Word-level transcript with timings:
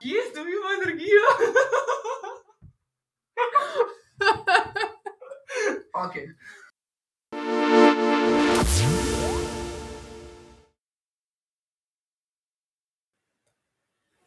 Kje 0.00 0.20
dobimo 0.34 0.66
energijo? 0.82 1.22
okay. 6.04 6.26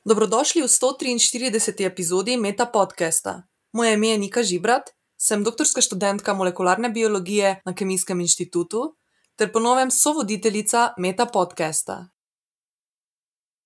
Dobrodošli 0.06 0.62
v 0.62 0.66
143. 0.66 1.86
epizodi 1.86 2.38
Meta 2.38 2.66
podcasta. 2.66 3.44
Moje 3.72 3.94
ime 3.94 4.08
je 4.10 4.18
Nika 4.18 4.44
Žibrat, 4.44 4.90
sem 5.22 5.44
doktorska 5.44 5.82
študentka 5.82 6.34
molekularne 6.34 6.90
biologije 6.90 7.62
na 7.66 7.76
Kemijskem 7.76 8.20
inštitutu 8.20 8.96
ter 9.36 9.52
ponovem 9.52 9.92
sovoditeljica 9.92 10.94
Meta 10.98 11.26
podcasta. 11.26 12.10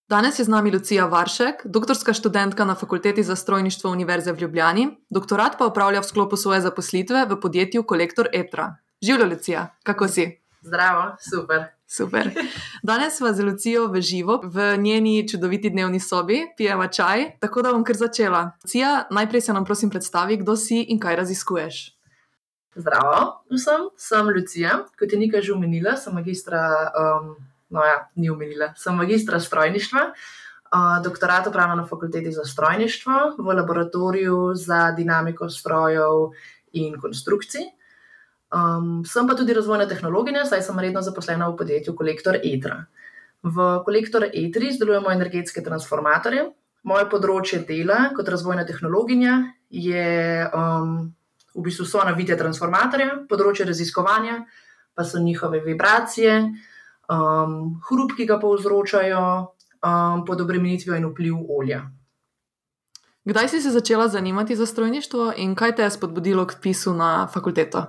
Danes 0.09 0.39
je 0.39 0.45
z 0.45 0.51
nami 0.51 0.71
Lucija 0.71 1.05
Varšek, 1.05 1.61
doktorska 1.65 2.13
študentka 2.13 2.65
na 2.65 2.75
Fakulteti 2.75 3.23
za 3.23 3.35
strojništvo 3.35 3.91
Univerze 3.91 4.31
v 4.31 4.39
Ljubljani, 4.39 4.97
doktorat 5.09 5.57
pa 5.57 5.65
upravlja 5.65 6.01
v 6.01 6.03
sklopu 6.03 6.37
svoje 6.37 6.61
zaposlitve 6.61 7.25
v 7.29 7.39
podjetju 7.39 7.83
Kolektor 7.83 8.27
Etra. 8.33 8.75
Živela, 9.01 9.29
Lucija, 9.29 9.75
kako 9.83 10.07
si? 10.07 10.41
Zdravo, 10.61 11.15
super. 11.31 11.63
Super. 11.87 12.31
Danes 12.83 13.17
smo 13.17 13.33
z 13.33 13.43
Lucijo 13.43 13.87
v 13.87 14.01
živo 14.01 14.41
v 14.43 14.77
njeni 14.77 15.27
čudoviti 15.29 15.69
dnevni 15.69 15.99
sobi, 15.99 16.41
pijeva 16.57 16.87
čaj, 16.87 17.39
tako 17.39 17.61
da 17.61 17.71
bom 17.71 17.83
kar 17.83 17.95
začela. 17.95 18.51
Lucija, 18.63 19.07
najprej 19.09 19.41
se 19.41 19.53
nam 19.53 19.65
prosim 19.65 19.89
predstavi, 19.89 20.37
kdo 20.37 20.55
si 20.55 20.81
in 20.81 20.99
kaj 20.99 21.15
raziskuješ. 21.15 21.97
Zdravo, 22.75 23.45
vsem, 23.53 23.87
sem 23.97 24.27
Lucija, 24.35 24.85
kot 24.99 25.11
je 25.13 25.19
nekaj 25.19 25.41
že 25.41 25.53
omenila, 25.53 25.95
sem 25.97 26.13
magistra, 26.13 26.91
um, 26.91 27.35
no 27.73 27.83
ja, 27.85 27.99
ni 28.15 28.29
omenila, 28.29 28.73
sem 28.77 28.95
magistra 28.95 29.39
strojništva. 29.39 30.07
Uh, 30.73 31.03
doktorat 31.05 31.47
upravljam 31.47 31.77
na 31.77 31.85
fakulteti 31.85 32.31
za 32.31 32.45
strojništvo 32.45 33.35
v 33.37 33.55
laboratoriju 33.59 34.55
za 34.55 34.91
dinamiko 34.91 35.49
strojev 35.49 36.33
in 36.73 36.97
konstrukcij. 37.01 37.67
Um, 38.53 39.05
sem 39.05 39.27
pa 39.27 39.35
tudi 39.35 39.53
razvojna 39.53 39.87
tehnologinja, 39.89 40.45
saj 40.45 40.61
sem 40.61 40.79
redno 40.79 41.01
zaposlena 41.01 41.49
v 41.49 41.57
podjetju 41.57 41.95
Kolektor 41.97 42.37
Etra. 42.37 42.85
V 43.43 43.69
Kolektor 43.85 44.25
Etri 44.29 44.69
izdelujemo 44.69 45.11
energetske 45.11 45.61
transformatorje. 45.65 46.45
Moje 46.83 47.07
področje 47.09 47.63
dela 47.67 48.11
kot 48.15 48.29
razvojna 48.29 48.65
tehnologinja 48.67 49.39
je 49.69 50.45
um, 50.53 51.13
v 51.53 51.63
bistvu 51.65 51.85
so 51.87 52.03
navite 52.05 52.37
transformatorje, 52.37 53.23
področje 53.29 53.65
raziskovanja 53.69 54.43
pa 54.93 55.05
so 55.05 55.19
njihove 55.19 55.63
vibracije, 55.65 56.37
um, 57.09 57.81
hrup, 57.89 58.15
ki 58.17 58.25
ga 58.25 58.39
povzročajo 58.39 59.23
um, 59.39 60.25
pod 60.25 60.41
obremenitvijo 60.41 60.97
in 60.97 61.09
vpliv 61.11 61.35
olja. 61.49 61.83
Kdaj 63.25 63.49
si 63.49 63.61
se 63.61 63.71
začela 63.71 64.07
zanimati 64.07 64.55
za 64.55 64.65
strojništvo 64.65 65.33
in 65.37 65.55
kaj 65.55 65.75
te 65.75 65.83
je 65.83 65.91
spodbudilo 65.91 66.45
k 66.47 66.59
pisu 66.61 66.93
na 66.93 67.27
fakulteto? 67.33 67.85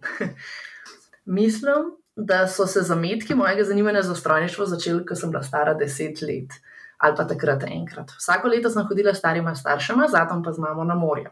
Mislim, 1.38 1.92
da 2.16 2.46
so 2.48 2.66
se 2.66 2.80
zametki 2.82 3.34
mojega 3.34 3.64
zanimanja 3.64 4.02
za 4.02 4.14
strojništvo 4.14 4.66
začeli, 4.66 5.06
ko 5.06 5.14
sem 5.14 5.30
bila 5.30 5.42
stara 5.42 5.74
deset 5.74 6.22
let 6.22 6.56
ali 6.98 7.16
pa 7.16 7.24
takrat 7.24 7.62
enkrat. 7.62 8.10
Vsako 8.18 8.48
leto 8.48 8.70
sem 8.70 8.86
hodila 8.86 9.14
s 9.14 9.18
starima 9.18 9.54
staršema, 9.54 10.08
zatem 10.08 10.42
pa 10.42 10.52
z 10.52 10.58
mamo 10.58 10.84
na 10.84 10.94
morje. 10.94 11.30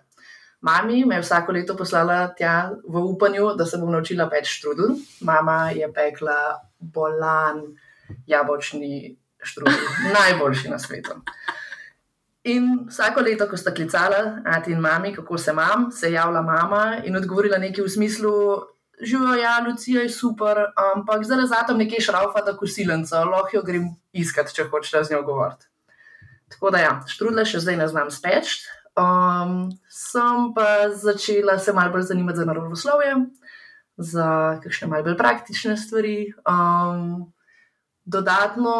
Mami 0.61 1.05
me 1.05 1.15
je 1.15 1.23
vsako 1.23 1.53
leto 1.53 1.77
poslala 1.77 2.34
tja 2.39 2.71
v 2.89 3.03
upanju, 3.03 3.55
da 3.59 3.67
se 3.67 3.78
bom 3.78 3.91
naučila 3.93 4.28
peči 4.31 4.53
štrudel. 4.53 4.95
Mama 5.21 5.71
je 5.71 5.93
pekla 5.93 6.61
bolan 6.78 7.62
jabolčni 8.27 9.16
štrudel, 9.42 9.88
najboljši 10.19 10.69
na 10.69 10.78
svetu. 10.78 11.20
In 12.46 12.86
vsako 12.88 13.24
leto, 13.27 13.48
ko 13.50 13.58
sta 13.58 13.72
klicala, 13.74 14.38
ati 14.46 14.72
in 14.72 14.80
mami, 14.80 15.14
kako 15.14 15.38
se 15.38 15.50
imam, 15.50 15.91
se 15.92 16.06
je 16.06 16.12
javila 16.12 16.42
mama 16.42 16.97
in 17.04 17.16
odgovorila 17.16 17.58
nekaj 17.58 17.84
v 17.84 17.91
smislu: 17.91 18.32
Živijo, 19.00 19.34
ja, 19.34 19.59
Lucija 19.66 20.03
je 20.03 20.10
super, 20.10 20.56
ampak 20.94 21.25
zdaj 21.25 21.66
tam 21.66 21.78
nekaj 21.78 22.00
šraufa, 22.00 22.41
da 22.41 22.56
kosilenca, 22.56 23.25
lahko 23.25 23.56
jo 23.56 23.62
grem 23.62 23.88
iskat, 24.12 24.53
če 24.54 24.70
hočeš 24.70 25.09
z 25.09 25.12
njo 25.12 25.22
govoriti. 25.22 25.66
Tako 26.48 26.70
da, 26.70 26.78
ja, 26.78 26.92
štrudle 27.10 27.44
še 27.44 27.60
zdaj 27.60 27.76
ne 27.76 27.88
znam 27.88 28.10
speč. 28.10 28.62
Um, 28.97 29.75
sem 29.92 30.53
pa 30.56 30.88
začela 30.94 31.59
se 31.59 31.72
malo 31.76 31.92
bolj 31.92 32.06
zanimati 32.09 32.38
za 32.38 32.44
naravoslovje, 32.48 33.16
za 33.97 34.61
kakšne 34.62 34.89
malce 34.89 35.09
bolj 35.09 35.17
praktične 35.17 35.77
stvari. 35.77 36.33
Um, 36.45 37.33
Dodatno 38.07 38.75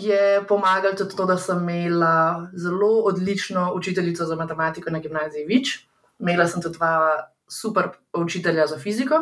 je 0.00 0.40
pomagalo 0.48 0.94
tudi 0.96 1.16
to, 1.16 1.26
da 1.26 1.36
sem 1.36 1.68
imela 1.68 2.48
zelo 2.56 3.02
odlično 3.04 3.72
učiteljico 3.76 4.24
za 4.24 4.36
matematiko 4.36 4.90
na 4.90 4.98
gimnaziji 4.98 5.44
Vič. 5.44 5.86
Imela 6.18 6.46
sem 6.46 6.62
tudi 6.62 6.78
dva 6.78 7.28
super 7.48 7.88
učitelja 8.12 8.66
za 8.66 8.78
fiziko. 8.78 9.14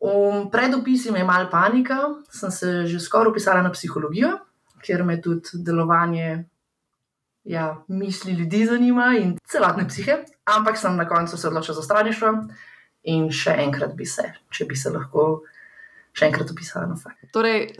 Um, 0.00 0.50
pred 0.50 0.74
opisom 0.74 1.16
je 1.16 1.24
malo 1.24 1.50
panika, 1.50 1.98
sem 2.30 2.50
se 2.50 2.86
že 2.86 3.00
skoraj 3.00 3.30
upisala 3.30 3.62
na 3.62 3.72
psihologijo, 3.72 4.38
ker 4.86 5.04
me 5.04 5.20
tudi 5.20 5.48
delovanje 5.54 6.44
ja, 7.44 7.82
misli 7.88 8.32
ljudi 8.32 8.66
zanima 8.66 9.16
in 9.18 9.38
celotne 9.42 9.88
psihe. 9.88 10.22
Ampak 10.44 10.78
sem 10.78 10.96
na 10.96 11.08
koncu 11.08 11.36
se 11.36 11.48
odločila 11.48 11.74
za 11.74 11.82
straništvo 11.82 12.28
in 13.02 13.30
še 13.32 13.56
enkrat 13.64 13.94
bi 13.96 14.06
se, 14.06 14.26
če 14.52 14.66
bi 14.68 14.76
se 14.76 14.92
lahko 14.92 15.42
še 16.12 16.28
enkrat 16.28 16.50
upisala 16.50 16.90
na 16.90 16.98
fakt. 17.00 17.22
Torej, 17.32 17.70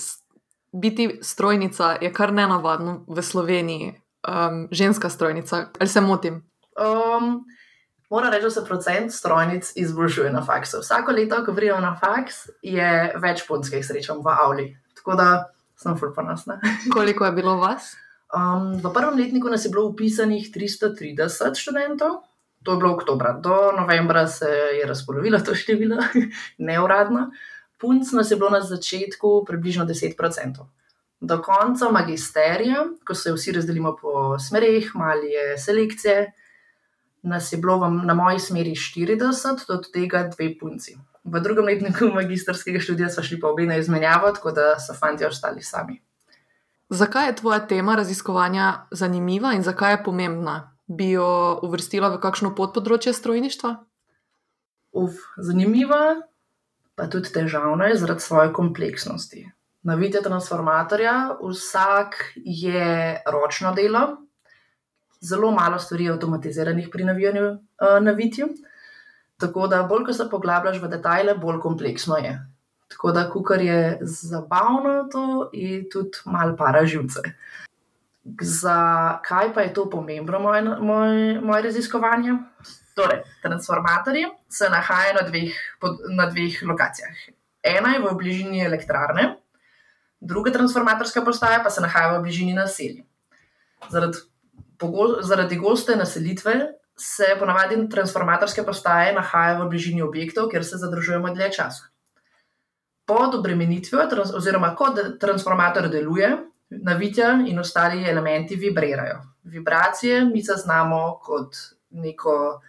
biti 0.72 1.08
strojnica 1.22 1.96
je 2.00 2.12
kar 2.14 2.32
nenavadno 2.32 3.04
v 3.08 3.22
Sloveniji, 3.22 3.94
um, 4.28 4.68
ženska 4.70 5.10
strojnica. 5.10 5.66
Ali 5.78 5.88
se 5.88 6.00
motim? 6.00 6.42
Um, 6.78 7.42
Moram 8.10 8.32
reči, 8.32 8.42
da 8.42 8.50
se 8.50 8.64
procent 8.64 9.12
strojnic 9.12 9.72
izboljšuje 9.76 10.32
na 10.32 10.42
faksu. 10.42 10.80
Vsako 10.80 11.12
leto, 11.12 11.44
ko 11.46 11.52
vrijo 11.52 11.76
na 11.80 11.92
faks, 11.94 12.48
je 12.62 13.12
več 13.22 13.44
punskih 13.46 13.84
srečam 13.86 14.18
v 14.24 14.32
Avli. 14.34 14.64
Tako 14.98 15.14
da 15.14 15.28
sem 15.78 15.94
fulpanosna. 15.98 16.58
Koliko 16.96 17.28
je 17.28 17.32
bilo 17.32 17.54
vas? 17.56 17.92
Um, 18.34 18.72
v 18.82 18.90
prvem 18.94 19.18
letniku 19.18 19.48
nas 19.50 19.64
je 19.64 19.70
bilo 19.70 19.86
upisanih 19.92 20.50
330 20.54 21.54
študentov, 21.54 22.18
to 22.62 22.72
je 22.72 22.78
bilo 22.78 22.92
oktober. 22.94 23.26
Do 23.40 23.72
novembra 23.78 24.26
se 24.26 24.46
je 24.80 24.86
razpolovilo 24.86 25.38
to 25.38 25.54
število, 25.54 25.96
neuradno. 26.68 27.30
Punc 27.78 28.12
nas 28.12 28.30
je 28.30 28.36
bilo 28.36 28.50
na 28.50 28.60
začetku 28.60 29.44
približno 29.46 29.84
10%. 29.84 30.66
Do 31.20 31.42
konca 31.42 31.90
magisterija, 31.90 32.86
ko 33.04 33.14
se 33.14 33.32
vsi 33.32 33.52
razdelimo 33.52 33.96
po 34.02 34.38
smerih, 34.38 34.92
malo 34.94 35.22
je 35.22 35.58
selekcije, 35.58 36.32
nas 37.22 37.52
je 37.52 37.58
bilo 37.58 37.88
na 37.88 38.14
moji 38.14 38.38
smeri 38.38 38.70
40, 38.70 39.72
od 39.72 39.92
tega 39.92 40.30
dve 40.36 40.58
punci. 40.58 40.96
V 41.24 41.40
drugem 41.40 41.64
letniku 41.64 42.08
magistrskega 42.14 42.80
študija 42.80 43.08
smo 43.08 43.22
šli 43.22 43.40
pa 43.40 43.48
obe 43.48 43.66
na 43.66 43.76
izmenjavo, 43.76 44.32
tako 44.32 44.52
da 44.52 44.78
so 44.80 44.94
fanti 44.94 45.24
ostali 45.24 45.62
sami. 45.62 46.00
Zakaj 46.88 47.26
je 47.26 47.36
tvoja 47.36 47.66
tema 47.66 47.94
raziskovanja 47.94 48.86
zanimiva 48.90 49.52
in 49.52 49.62
zakaj 49.62 49.92
je 49.92 50.04
pomembna? 50.04 50.76
Bi 50.90 51.12
jo 51.14 51.60
uvrstila 51.62 52.08
v 52.10 52.18
kakšno 52.18 52.50
podpodročje 52.58 53.12
strojništva? 53.14 53.70
Uf, 54.98 55.20
zanimiva, 55.38 56.18
pa 56.98 57.06
tudi 57.06 57.30
težavna 57.30 57.92
je 57.92 58.00
zaradi 58.02 58.26
svoje 58.26 58.50
kompleksnosti. 58.52 59.44
Na 59.86 59.94
videu 59.94 60.20
transformatorja 60.24 61.38
vsak 61.38 62.18
je 62.34 63.22
ročno 63.30 63.70
delo, 63.78 64.02
zelo 65.22 65.52
malo 65.54 65.78
stvari 65.78 66.04
je 66.04 66.12
avtomatiziranih 66.12 66.90
pri 66.92 67.06
navijanju 67.06 67.46
uh, 67.46 67.96
na 68.02 68.12
videu. 68.12 68.50
Tako 69.40 69.70
da, 69.70 69.84
bolj 69.88 70.04
ko 70.10 70.12
se 70.12 70.26
poglabljaš 70.30 70.82
v 70.82 70.90
detajle, 70.90 71.38
bolj 71.38 71.62
kompleksno 71.62 72.18
je. 72.20 72.34
Tako 72.90 73.12
da, 73.12 73.24
kar 73.46 73.62
je 73.62 73.98
zabavno, 74.02 75.08
to 75.12 75.50
je 75.52 75.84
tudi 75.88 76.18
malo 76.26 76.56
para 76.56 76.84
živce. 76.84 77.22
Zakaj 78.40 79.54
pa 79.54 79.60
je 79.60 79.74
to 79.74 79.90
pomembno, 79.90 80.38
moje, 80.38 80.62
moje, 80.62 81.40
moje 81.40 81.62
raziskovanje? 81.62 82.34
Torej, 82.94 83.22
transformatorji 83.42 84.26
se 84.48 84.68
nahajajo 84.70 85.14
na 85.20 85.28
dveh, 85.28 85.52
na 86.16 86.26
dveh 86.26 86.62
lokacijah. 86.62 87.16
Ena 87.62 87.94
je 87.94 88.00
v 88.00 88.14
bližini 88.16 88.64
elektrarne, 88.64 89.36
druga 90.20 90.52
transformatorska 90.52 91.22
postaja 91.24 91.60
pa 91.64 91.70
se 91.70 91.80
nahaja 91.80 92.18
v 92.18 92.22
bližini 92.22 92.54
naselja. 92.54 93.04
Zaradi, 93.88 94.18
zaradi 95.20 95.56
goste 95.56 95.96
naselitve 95.96 96.54
se 96.96 97.36
ponavadi 97.38 97.88
transformatorske 97.88 98.64
postaje 98.64 99.14
nahajajo 99.16 99.64
v 99.64 99.68
bližini 99.68 100.02
objektov, 100.02 100.50
kjer 100.50 100.64
se 100.64 100.76
zadržujemo 100.76 101.34
dlje 101.34 101.52
časa. 101.52 101.88
Pod 103.06 103.34
obremenitvijo, 103.34 104.04
oziroma 104.36 104.74
ko 104.76 104.92
transformator 105.20 105.88
deluje, 105.88 106.36
navitja 106.70 107.32
in 107.46 107.58
ostali 107.58 108.04
elementi 108.08 108.56
vibrirajo. 108.56 109.20
Vibracije 109.44 110.24
mi 110.24 110.42
zaznamo 110.42 111.18
kot 111.22 111.56
neko 111.90 112.60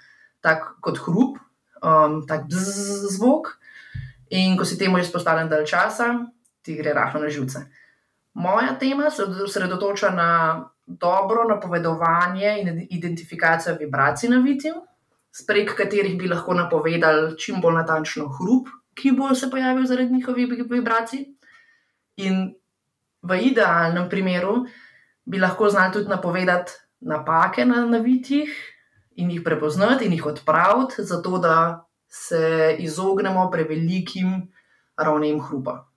tak 0.42 0.64
kot 0.82 0.98
hrup, 1.06 1.38
um, 1.84 2.22
tak 2.28 2.48
bzzz 2.50 3.16
zvok. 3.18 3.58
In 4.30 4.58
ko 4.58 4.66
si 4.66 4.78
temu 4.78 4.98
izpostavljen 4.98 5.50
dalj 5.50 5.66
časa, 5.66 6.14
ti 6.62 6.76
gre 6.76 6.94
rahlo 6.94 7.22
na 7.22 7.30
živce. 7.30 7.66
Moja 8.34 8.78
tema 8.80 9.10
se 9.10 9.24
osredotoča 9.24 10.10
na 10.10 10.30
dobro 10.88 11.44
napovedovanje 11.50 12.56
in 12.62 12.88
identifikacija 12.90 13.76
vibracij 13.76 14.30
na 14.30 14.40
vitju, 14.40 14.74
prek 15.48 15.76
katerih 15.78 16.18
bi 16.20 16.28
lahko 16.28 16.54
napovedali 16.54 17.38
čim 17.40 17.62
bolj 17.62 17.76
natančno 17.82 18.28
hrup, 18.38 18.72
ki 18.96 19.12
bo 19.12 19.36
se 19.36 19.50
pojavil 19.52 19.86
zaradi 19.86 20.14
njihovih 20.14 20.48
vibracij. 20.70 21.26
In 22.16 22.54
v 23.22 23.38
idealnem 23.52 24.10
primeru 24.10 24.66
bi 25.26 25.40
lahko 25.40 25.70
znali 25.70 25.94
tudi 25.94 26.10
napovedati 26.10 26.74
napake 27.02 27.66
na, 27.66 27.86
na 27.86 27.98
vitjih 27.98 28.50
in 29.16 29.32
jih 29.32 29.42
prepoznati 29.46 30.06
in 30.06 30.14
jih 30.14 30.26
odpraviti, 30.26 31.04
zato 31.04 31.38
da 31.38 31.86
se 32.08 32.76
izognemo 32.80 33.50
prevelikim 33.52 34.52
ravnem 34.98 35.40
hrupa. 35.42 35.88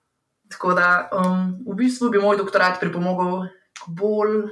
Tako 0.50 0.74
da 0.74 1.08
um, 1.12 1.64
v 1.66 1.74
bistvu 1.74 2.10
bi 2.10 2.20
moj 2.22 2.36
doktorat 2.36 2.80
pripomogel 2.80 3.48
k 3.74 3.88
bolj 3.88 4.44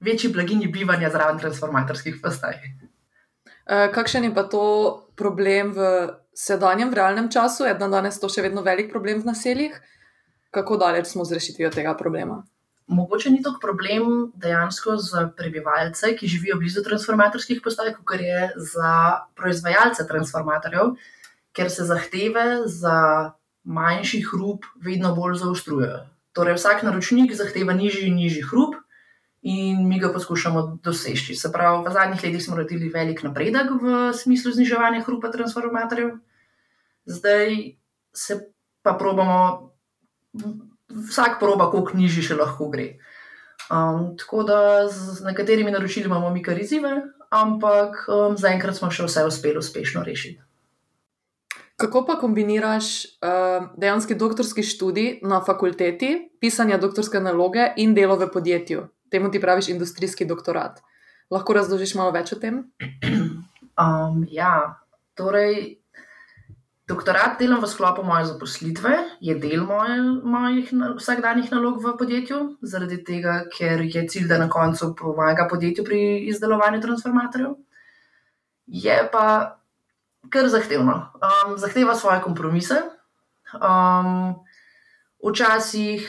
večji 0.00 0.32
blaginji 0.32 0.68
bivanja 0.72 1.10
zraven 1.10 1.38
transformatorskih 1.38 2.20
postaj. 2.22 2.54
Uh, 3.68 3.90
kakšen 3.92 4.24
je 4.24 4.34
pa 4.34 4.46
to 4.48 4.62
problem 5.16 5.74
v 5.76 6.08
sedanjem, 6.32 6.90
v 6.90 6.94
realnem 6.94 7.28
času? 7.28 7.66
Je 7.66 7.74
dan 7.74 7.92
danes 7.92 8.20
to 8.20 8.30
še 8.32 8.46
vedno 8.46 8.62
velik 8.62 8.92
problem 8.92 9.20
v 9.20 9.32
naseljih? 9.32 9.76
Kako 10.50 10.76
daleč 10.76 11.06
smo 11.06 11.24
z 11.24 11.38
rešitvijo 11.38 11.70
tega 11.70 11.96
problema? 11.96 12.42
Mogoče 12.86 13.30
ni 13.30 13.42
to 13.42 13.52
problem 13.60 14.32
dejansko 14.34 14.96
za 14.96 15.28
prebivalce, 15.36 16.14
ki 16.16 16.26
živijo 16.26 16.56
blizu 16.56 16.82
transformatorskih 16.82 17.60
postaj, 17.64 17.92
kot 18.04 18.20
je 18.20 18.50
za 18.56 18.92
proizvajalce 19.36 20.06
transformatorjev, 20.08 20.94
ker 21.52 21.70
se 21.70 21.84
zahteve 21.84 22.62
za 22.64 23.32
manjši 23.64 24.22
hrup 24.30 24.64
vedno 24.80 25.12
bolj 25.14 25.36
zaostrujejo. 25.42 26.06
Torej, 26.32 26.56
vsak 26.56 26.82
naročnik 26.82 27.34
zahteva 27.36 27.76
nižji 27.76 28.08
in 28.08 28.16
nižji 28.16 28.46
hrup, 28.48 28.78
in 29.42 29.88
mi 29.88 29.98
ga 30.00 30.12
poskušamo 30.12 30.78
doseči. 30.82 31.34
Se 31.34 31.52
pravi, 31.52 31.84
v 31.86 31.92
zadnjih 31.92 32.22
letih 32.24 32.44
smo 32.44 32.56
naredili 32.56 32.88
velik 32.88 33.22
napredek 33.22 33.70
v 33.82 34.12
smislu 34.14 34.52
zniževanja 34.52 35.04
hrupa 35.06 35.30
transformatorjev, 35.30 36.16
zdaj 37.06 37.74
se 38.14 38.40
pa 38.82 38.94
probamo, 38.98 39.70
vsak 40.88 41.38
proba, 41.40 41.70
koliko 41.70 41.96
nižji 41.98 42.30
še 42.30 42.40
lahko 42.40 42.68
gre. 42.72 42.98
Um, 43.68 44.16
tako 44.16 44.42
da 44.48 44.88
z 44.88 45.24
nekaterimi 45.26 45.70
naročili 45.70 46.08
imamo 46.08 46.30
mi 46.32 46.42
kar 46.42 46.58
izzive, 46.58 46.92
ampak 47.30 48.04
um, 48.08 48.36
zaenkrat 48.40 48.78
smo 48.78 48.90
še 48.90 49.08
vse 49.08 49.24
uspeli 49.28 49.60
uspešno 49.60 50.04
rešiti. 50.06 50.40
Kako 51.78 52.02
pa 52.08 52.16
kombiniraš 52.18 52.86
uh, 53.22 53.68
dejansko 53.78 54.16
doktorski 54.18 54.64
študij 54.66 55.20
na 55.22 55.38
fakulteti, 55.46 56.30
pisanje 56.40 56.78
doktorske 56.78 57.20
naloge 57.22 57.68
in 57.76 57.94
delo 57.94 58.16
v 58.18 58.30
podjetju? 58.32 58.88
temu 59.10 59.30
ti 59.30 59.40
praviš 59.40 59.68
industrijski 59.68 60.24
doktorat. 60.24 60.80
Lahko 61.30 61.52
razložiš 61.52 61.94
malo 61.94 62.12
več 62.12 62.32
o 62.32 62.40
tem? 62.40 62.64
Um, 63.78 64.24
ja, 64.26 64.74
torej, 65.14 65.76
doktorat 66.88 67.38
delam 67.40 67.60
v 67.60 67.68
sklopu 67.68 68.02
moje 68.02 68.30
zaposlitve, 68.30 68.94
je 69.20 69.34
del 69.36 69.66
moje, 69.68 69.98
mojih 70.24 70.72
vsakdanjih 70.96 71.52
nalog 71.52 71.82
v 71.84 71.94
podjetju, 72.00 72.38
zaradi 72.62 73.02
tega, 73.04 73.42
ker 73.52 73.84
je 73.84 74.06
cilj, 74.08 74.28
da 74.28 74.38
na 74.40 74.48
koncu 74.48 74.94
pomaga 74.96 75.48
podjetju 75.50 75.84
pri 75.84 76.00
izdelovanju 76.32 76.80
transformatorjev. 76.80 77.58
Je 78.66 78.96
pa 79.12 79.58
kar 80.32 80.48
zahtevno. 80.48 80.96
Um, 81.20 81.56
zahteva 81.60 81.94
svoje 81.94 82.20
kompromise. 82.24 82.82
Um, 83.54 84.34
včasih 85.24 86.08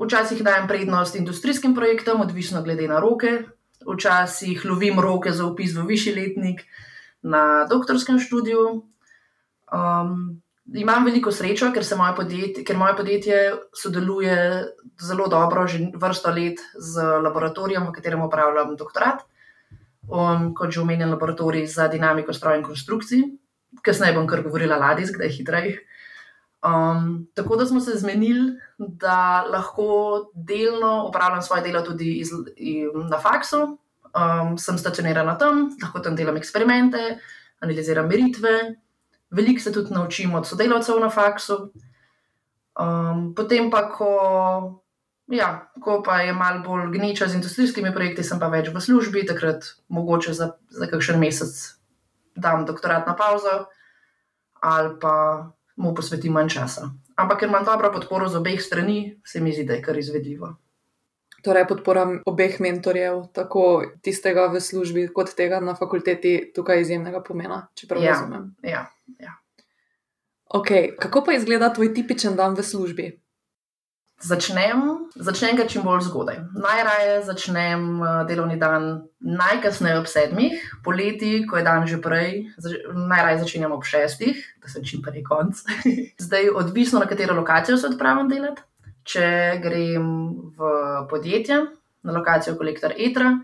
Včasih 0.00 0.42
dajem 0.44 0.68
prednost 0.68 1.14
industrijskim 1.16 1.74
projektom, 1.74 2.20
odvisno 2.20 2.62
glede 2.62 2.88
na 2.88 3.00
roke, 3.00 3.42
včasih 3.86 4.64
lovim 4.64 5.00
roke 5.00 5.32
za 5.32 5.46
upis 5.46 5.72
v 5.76 5.86
višji 5.86 6.14
letnik 6.14 6.60
na 7.22 7.64
doktorskem 7.64 8.18
študiju. 8.20 8.82
Um, 9.72 10.42
imam 10.74 11.04
veliko 11.04 11.32
srečo, 11.32 11.70
ker, 11.74 11.84
moje 11.98 12.14
podjetje, 12.16 12.64
ker 12.64 12.76
moje 12.76 12.96
podjetje 12.96 13.38
sodeluje 13.74 14.36
zelo 15.00 15.28
dobro, 15.28 15.66
že 15.66 15.90
vrsto 15.94 16.30
let 16.30 16.62
z 16.74 17.02
laboratorijem, 17.22 17.86
v 17.86 17.92
katerem 17.92 18.22
upravljam 18.22 18.76
doktorat. 18.76 19.26
Um, 20.06 20.54
kot 20.54 20.70
že 20.70 20.80
omenjen, 20.80 21.10
laboratorij 21.10 21.66
za 21.66 21.88
dinamiko 21.88 22.32
stroja 22.32 22.60
in 22.60 22.64
konstrukcij. 22.66 23.24
Kasneje 23.82 24.14
bom 24.14 24.26
kar 24.26 24.42
govorila 24.42 24.78
ladijsk, 24.78 25.18
da 25.18 25.24
je 25.24 25.34
hitreje. 25.34 25.78
Um, 26.66 27.26
tako 27.34 27.56
da 27.56 27.66
smo 27.66 27.80
se 27.80 27.98
zmenili, 27.98 28.54
da 28.78 29.42
lahko 29.50 30.30
delno 30.34 31.06
upravljam 31.08 31.42
svoje 31.42 31.62
delo 31.62 31.82
tudi 31.82 32.14
iz, 32.22 32.30
na 33.10 33.18
faksu. 33.18 33.78
Um, 34.16 34.56
sem 34.58 34.78
stacionirana 34.78 35.36
tam, 35.38 35.76
lahko 35.82 36.00
tam 36.00 36.16
delam 36.16 36.36
eksperimente, 36.36 37.18
analiziram 37.60 38.08
meritve, 38.08 38.76
veliko 39.36 39.62
se 39.62 39.72
tudi 39.72 39.94
naučim 39.94 40.34
od 40.34 40.48
sodelavcev 40.48 41.00
na 41.00 41.10
faksu. 41.12 41.58
Um, 42.76 43.30
potem 43.36 43.70
pa, 43.70 43.86
ko, 43.88 44.10
ja, 45.32 45.70
ko 45.80 46.02
pa 46.04 46.20
je 46.24 46.32
malo 46.36 46.60
bolj 46.64 46.90
gneča 46.98 47.28
z 47.28 47.38
industrijskimi 47.40 47.92
projekti, 47.94 48.24
sem 48.24 48.40
pa 48.40 48.50
več 48.52 48.68
v 48.72 48.80
službi, 48.80 49.24
takrat 49.28 49.64
mogoče 49.88 50.34
za, 50.36 50.52
za 50.70 50.88
kakšen 50.90 51.20
mesec 51.20 51.56
dam 52.36 52.66
doktorat 52.68 53.06
na 53.06 53.16
pauzo 53.16 53.64
ali 54.60 54.96
pa 55.00 55.46
mu 55.76 55.94
posvetim 55.94 56.32
manj 56.32 56.48
časa. 56.56 56.90
Ampak 57.16 57.40
ker 57.40 57.48
imam 57.48 57.64
dobro 57.64 57.92
podporo 57.92 58.28
z 58.28 58.36
obeh 58.36 58.60
strani, 58.60 59.20
se 59.24 59.40
mi 59.40 59.52
zdi, 59.52 59.64
da 59.64 59.76
je 59.76 59.82
kar 59.82 59.98
izvedljivo. 59.98 60.56
Torej, 61.44 61.66
podpora 61.68 62.04
obeh 62.26 62.56
mentorjev, 62.60 63.28
tako 63.32 63.84
tistega 64.02 64.48
v 64.52 64.60
službi, 64.60 65.06
kot 65.14 65.30
tega 65.36 65.60
na 65.60 65.76
fakulteti, 65.78 66.50
tukaj 66.54 66.82
izjemnega 66.82 67.22
pomena, 67.22 67.68
če 67.76 67.86
prav 67.86 68.02
ja, 68.02 68.16
razumem. 68.16 68.50
Ja, 68.66 68.82
ja. 69.18 69.36
Okay. 70.46 70.96
Kako 71.00 71.24
pa 71.24 71.32
izgleda 71.32 71.72
tvoj 71.74 71.94
tipičen 71.94 72.36
dan 72.36 72.54
v 72.54 72.62
službi? 72.62 73.06
Začnem, 74.16 75.10
začnem 75.12 75.58
ga 75.58 75.66
čim 75.68 75.82
bolj 75.84 76.06
zgodaj. 76.06 76.38
Najraje 76.56 77.18
začnem 77.28 77.82
eh, 78.00 78.12
delovni 78.24 78.56
dan 78.56 79.04
najkasneje 79.20 79.98
ob 80.00 80.08
sedmih, 80.08 80.56
poleti, 80.84 81.44
ko 81.44 81.60
je 81.60 81.64
dan 81.66 81.84
že 81.84 82.00
prej, 82.00 82.46
zač 82.56 82.80
najraje 82.88 83.42
začenjam 83.44 83.76
ob 83.76 83.84
šestih, 83.84 84.40
da 84.62 84.72
se 84.72 84.80
čim 84.80 85.04
prej 85.04 85.20
konc. 85.26 85.60
Zdaj, 86.26 86.48
odvisno 86.48 87.02
na 87.02 87.10
katero 87.10 87.36
lokacijo 87.36 87.76
se 87.76 87.92
odpravim 87.92 88.32
delati. 88.32 88.64
Če 89.06 89.60
grem 89.62 90.08
v 90.56 90.70
podjetje, 91.10 91.60
na 92.02 92.16
lokacijo 92.16 92.56
kolektor 92.56 92.96
Etra, 92.96 93.36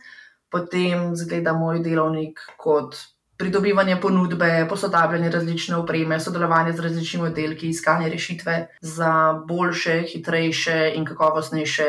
potem 0.49 1.13
zgleda 1.17 1.53
moj 1.53 1.85
delovnik 1.85 2.41
kot 2.57 2.97
pridobivanje 3.43 3.97
ponudbe, 4.01 4.67
posodabljanje 4.71 5.31
različne 5.31 5.77
opreme, 5.77 6.21
sodelovanje 6.21 6.73
z 6.73 6.81
različnimi 6.81 7.27
oddelki, 7.27 7.69
iskanje 7.69 8.09
rešitve 8.09 8.55
za 8.81 9.33
boljše, 9.49 9.97
hitrejše 10.13 10.93
in 10.95 11.05
kakovostnejše 11.05 11.89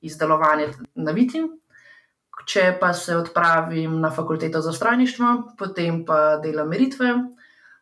izdelovanje 0.00 0.66
na 0.94 1.14
vitim. 1.14 1.46
Če 2.50 2.72
pa 2.80 2.90
se 2.94 3.14
odpravim 3.16 4.00
na 4.00 4.10
fakulteto 4.10 4.60
za 4.64 4.72
strojništvo, 4.72 5.30
potem 5.58 6.02
pa 6.08 6.40
delam 6.42 6.68
meritve 6.68 7.14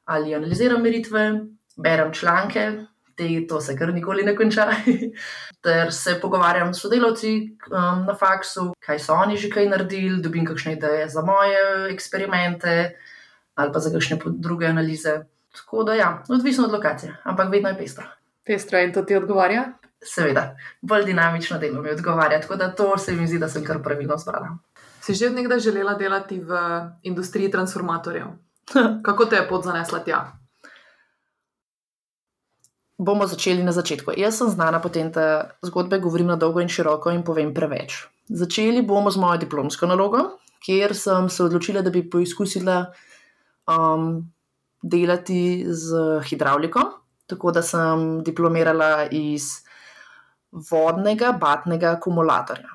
ali 0.05 0.35
analiziram 0.35 0.83
meritve, 0.83 1.25
berem 1.77 2.13
članke, 2.13 2.67
te, 3.17 3.47
to 3.49 3.61
se 3.61 3.77
kar 3.79 3.93
nikoli 3.95 4.25
ne 4.25 4.37
konča, 4.37 4.69
ter 5.65 5.93
se 5.93 6.19
pogovarjam 6.21 6.75
s 6.75 6.81
sodelavci 6.85 7.33
um, 7.71 8.05
na 8.07 8.15
faksu, 8.15 8.73
kaj 8.87 8.99
so 8.99 9.15
oni 9.15 9.37
že 9.37 9.51
kaj 9.51 9.69
naredili, 9.69 10.23
dobim 10.23 10.47
kakšne 10.47 10.77
ideje 10.77 11.09
za 11.09 11.23
moje 11.23 11.93
eksperimente 11.93 12.97
ali 13.57 13.73
pa 13.73 13.81
za 13.81 13.91
kakšne 13.91 14.19
druge 14.27 14.67
analize. 14.67 15.25
Tako 15.57 15.83
da, 15.89 15.95
ja, 15.95 16.23
odvisno 16.29 16.67
od 16.67 16.73
lokacije, 16.73 17.17
ampak 17.25 17.49
vedno 17.53 17.69
je 17.69 17.79
pestro. 17.79 18.05
Pestro 18.45 18.79
in 18.79 18.93
to 18.93 19.03
ti 19.03 19.17
odgovarja? 19.17 19.65
Seveda, 20.05 20.57
bolj 20.83 21.05
dinamično 21.05 21.59
delo 21.59 21.83
mi 21.83 21.91
odgovarja, 21.91 22.41
tako 22.41 22.57
da 22.57 22.69
to 22.69 22.99
se 22.99 23.13
mi 23.13 23.27
zdi, 23.27 23.39
da 23.39 23.49
sem 23.49 23.65
kar 23.65 23.83
pravilno 23.83 24.19
zbrala. 24.21 24.59
Si 25.01 25.15
že 25.15 25.27
odnegdaj 25.27 25.59
želela 25.59 25.95
delati 25.95 26.41
v 26.41 26.59
industriji 27.03 27.51
transformatorjev? 27.51 28.27
Kako 29.07 29.25
te 29.25 29.37
je 29.37 29.49
pot 29.49 29.65
zanesla 29.65 29.99
tja? 30.05 30.21
Bomo 32.99 33.27
začeli 33.27 33.61
na 33.63 33.73
začetku. 33.73 34.15
Jaz 34.17 34.39
sem 34.41 34.49
znana 34.49 34.81
po 34.81 34.89
tem, 34.89 35.11
da 35.13 35.53
zgodbe 35.63 35.99
govorim 36.01 36.27
na 36.33 36.37
dolgo 36.37 36.63
in 36.65 36.69
široko 36.73 37.13
in 37.13 37.23
povem 37.23 37.53
preveč. 37.55 38.07
Začeli 38.29 38.81
bomo 38.83 39.11
z 39.13 39.21
mojo 39.21 39.37
diplomsko 39.43 39.87
nalogo, 39.87 40.39
kjer 40.65 40.95
sem 40.97 41.29
se 41.29 41.45
odločila, 41.45 41.83
da 41.85 41.93
bi 41.93 42.07
poizkusila 42.11 42.79
um, 43.69 44.25
delati 44.83 45.67
z 45.69 46.23
hidravliko. 46.25 46.87
Tako 47.27 47.53
da 47.53 47.63
sem 47.63 48.23
diplomirala 48.25 49.09
iz 49.11 49.67
vodnega 50.71 51.35
batnega 51.37 51.91
akumulatorja. 51.99 52.71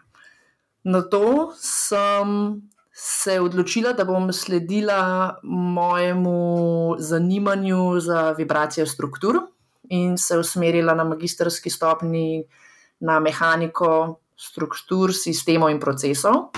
Na 0.84 1.02
to 1.02 1.54
sem 1.58 2.62
se 2.94 3.40
odločila, 3.42 3.94
da 3.98 4.06
bom 4.06 4.30
sledila 4.34 5.40
mojemu 5.44 6.96
zanimanju 7.00 8.00
za 8.00 8.32
vibracijo 8.38 8.86
struktur 8.86 9.40
in 9.92 10.18
se 10.18 10.38
usmerila 10.38 10.96
na 10.96 11.04
magistrski 11.04 11.70
stopni 11.70 12.44
na 13.00 13.20
mehaniko 13.20 14.22
struktur, 14.38 15.14
sistemov 15.14 15.70
in 15.70 15.80
procesov. 15.80 16.50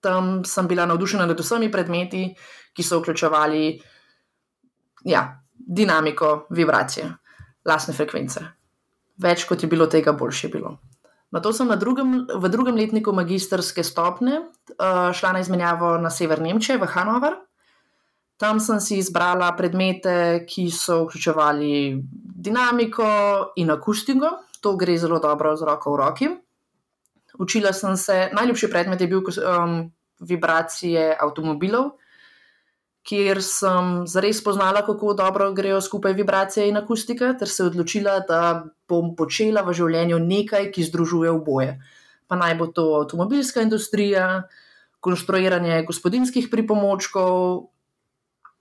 Tam 0.00 0.44
sem 0.44 0.66
bila 0.68 0.86
navdušena 0.86 1.26
nad 1.26 1.40
vsemi 1.40 1.70
predmeti, 1.72 2.28
ki 2.72 2.82
so 2.82 3.00
vključevali 3.00 3.64
ja, 5.08 5.22
dinamiko, 5.54 6.46
vibracije, 6.50 7.08
lastne 7.66 7.94
frekvence. 7.94 8.44
Več 9.18 9.44
kot 9.48 9.62
je 9.62 9.70
bilo 9.70 9.88
tega, 9.90 10.12
boljše 10.12 10.46
je 10.46 10.52
bilo. 10.52 10.76
Na 11.30 11.42
to 11.44 11.52
sem 11.52 11.68
na 11.68 11.76
drugem, 11.76 12.24
v 12.28 12.48
drugem 12.48 12.78
letniku 12.78 13.12
magistrske 13.12 13.84
stopne 13.84 14.38
uh, 14.40 15.10
šla 15.12 15.34
na 15.36 15.42
izmenjavo 15.44 15.98
na 16.00 16.10
sever 16.10 16.40
Nemčije, 16.40 16.78
v 16.78 16.88
Hanover. 16.94 17.36
Tam 18.38 18.60
sem 18.62 18.78
si 18.78 19.00
izbrala 19.02 19.50
predmete, 19.58 20.44
ki 20.46 20.68
so 20.70 21.02
vključevali 21.04 21.98
dinamiko 22.38 23.08
in 23.58 23.72
akustiko, 23.74 24.30
to 24.62 24.76
gre 24.78 24.94
zelo 24.98 25.18
dobro 25.18 25.56
z 25.58 25.66
roko 25.66 25.92
v 25.92 25.98
roki. 25.98 26.28
Učila 27.38 27.72
sem 27.74 27.96
se, 27.96 28.28
najljubši 28.32 28.70
predmet 28.70 29.00
je 29.00 29.08
bil 29.10 29.22
um, 29.26 29.80
vibracije 30.20 31.16
avtomobilov, 31.18 31.96
kjer 33.02 33.40
sem 33.42 34.06
zares 34.06 34.38
spoznala, 34.38 34.84
kako 34.86 35.14
dobro 35.18 35.52
grejo 35.52 35.80
skupaj 35.80 36.12
vibracije 36.12 36.68
in 36.68 36.76
akustika, 36.76 37.32
ter 37.38 37.48
se 37.48 37.64
odločila, 37.64 38.20
da 38.28 38.64
bom 38.88 39.14
počela 39.16 39.64
v 39.66 39.74
življenju 39.74 40.18
nekaj, 40.22 40.70
ki 40.74 40.86
združuje 40.90 41.32
oboje. 41.32 41.78
Pa 42.28 42.36
naj 42.36 42.54
bo 42.60 42.68
to 42.70 42.86
avtomobilska 43.00 43.64
industrija, 43.64 44.44
konstruiranje 45.00 45.82
gospodinskih 45.88 46.50
pripomočkov, 46.52 47.68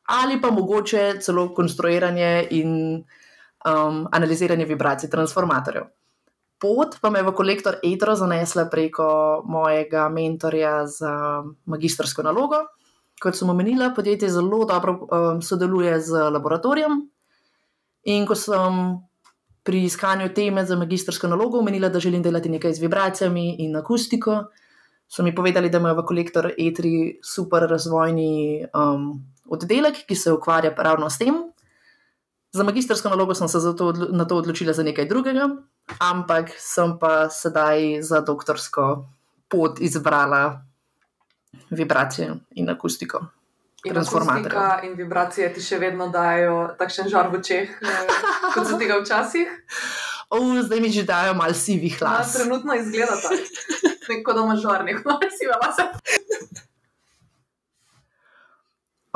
ali 0.08 0.42
pa 0.42 0.52
mogoče 0.52 1.20
celo 1.22 1.54
konstruiranje 1.54 2.48
in 2.52 3.04
um, 3.68 4.08
analiziranje 4.12 4.66
vibracij 4.66 5.10
transformatorjev. 5.10 5.84
Pot 6.60 6.96
pa 7.02 7.10
me 7.10 7.20
je 7.20 7.28
v 7.28 7.34
kolektor 7.38 7.76
Etro 7.84 8.16
zanesla 8.16 8.66
preko 8.66 9.44
mojega 9.46 10.08
mentorja 10.10 10.88
za 10.88 11.44
magistrsko 11.66 12.24
nalogo, 12.24 12.64
kot 13.22 13.36
sem 13.38 13.50
omenila, 13.50 13.92
podjetje 13.96 14.30
zelo 14.30 14.64
dobro 14.66 14.96
um, 14.98 15.42
sodeluje 15.42 16.00
z 16.02 16.30
laboratorijem. 16.32 17.04
In 18.08 18.26
ko 18.26 18.36
sem 18.36 18.98
pri 19.64 19.84
iskanju 19.84 20.32
teme 20.34 20.66
za 20.66 20.76
magistrsko 20.80 21.28
nalogo 21.28 21.60
omenila, 21.60 21.90
da 21.90 22.00
želim 22.00 22.24
delati 22.24 22.50
nekaj 22.50 22.74
z 22.74 22.82
vibracijami 22.82 23.56
in 23.60 23.76
akustiko, 23.76 24.46
so 25.08 25.24
mi 25.24 25.36
povedali, 25.36 25.70
da 25.70 25.78
imajo 25.78 26.02
v 26.02 26.06
kolektor 26.06 26.52
Etri 26.58 27.20
super 27.24 27.68
razvojni 27.70 28.66
um, 28.74 29.12
oddelek, 29.50 30.06
ki 30.08 30.16
se 30.16 30.32
ukvarja 30.32 30.74
ravno 30.78 31.10
s 31.10 31.18
tem. 31.18 31.36
Za 32.52 32.64
magistrsko 32.64 33.10
nalogo 33.10 33.36
sem 33.36 33.48
se 33.48 33.60
zato, 33.60 33.92
na 34.12 34.26
to 34.26 34.38
odločila 34.38 34.74
za 34.74 34.84
nekaj 34.84 35.06
drugega, 35.06 35.50
ampak 36.00 36.52
sem 36.58 36.96
pa 37.00 37.30
sedaj 37.30 38.02
za 38.02 38.22
doktorsko 38.22 39.06
pot 39.48 39.80
izbrala 39.80 40.62
vibracije 41.70 42.34
in 42.52 42.70
akustiko. 42.70 43.26
In 43.86 43.98
akustika 43.98 44.80
in 44.84 44.96
vibracije 44.98 45.52
ti 45.54 45.62
še 45.62 45.78
vedno 45.80 46.08
dajo 46.10 46.74
takšen 46.80 47.08
žar 47.10 47.30
v 47.32 47.40
očeh, 47.40 47.70
eh, 47.70 48.16
kot 48.56 48.68
so 48.68 48.80
tega 48.80 48.98
včasih. 49.00 49.48
O, 50.30 50.40
zdaj 50.60 50.82
mi 50.82 50.90
že 50.92 51.04
dajo 51.08 51.34
malo 51.34 51.54
sivih 51.54 52.02
Ja, 52.02 52.08
las. 52.20 52.34
trenutno 52.34 52.76
izgleda 52.76 53.16
tako, 53.16 53.38
kot 54.26 54.36
da 54.36 54.42
imaš 54.44 54.60
žar, 54.62 54.84
neko 54.84 55.20
siva 55.32 55.60
lase. 55.62 55.86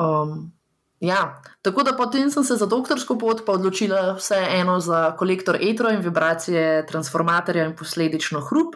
Um, 0.01 0.51
ja, 0.99 1.41
tako 1.61 1.83
da 1.83 1.93
potem 1.97 2.29
sem 2.31 2.43
se 2.43 2.55
za 2.55 2.65
doktorsko 2.65 3.17
pot 3.17 3.41
odločila 3.49 4.13
vseeno 4.17 4.79
za 4.79 5.11
kolektor 5.17 5.57
etro 5.61 5.89
in 5.89 6.01
vibracije 6.01 6.85
transformatorja 6.87 7.65
in 7.65 7.75
posledično 7.75 8.41
hrup. 8.41 8.75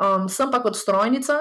Um, 0.00 0.28
sem 0.28 0.50
pa 0.50 0.62
kot 0.62 0.76
strojnica 0.76 1.38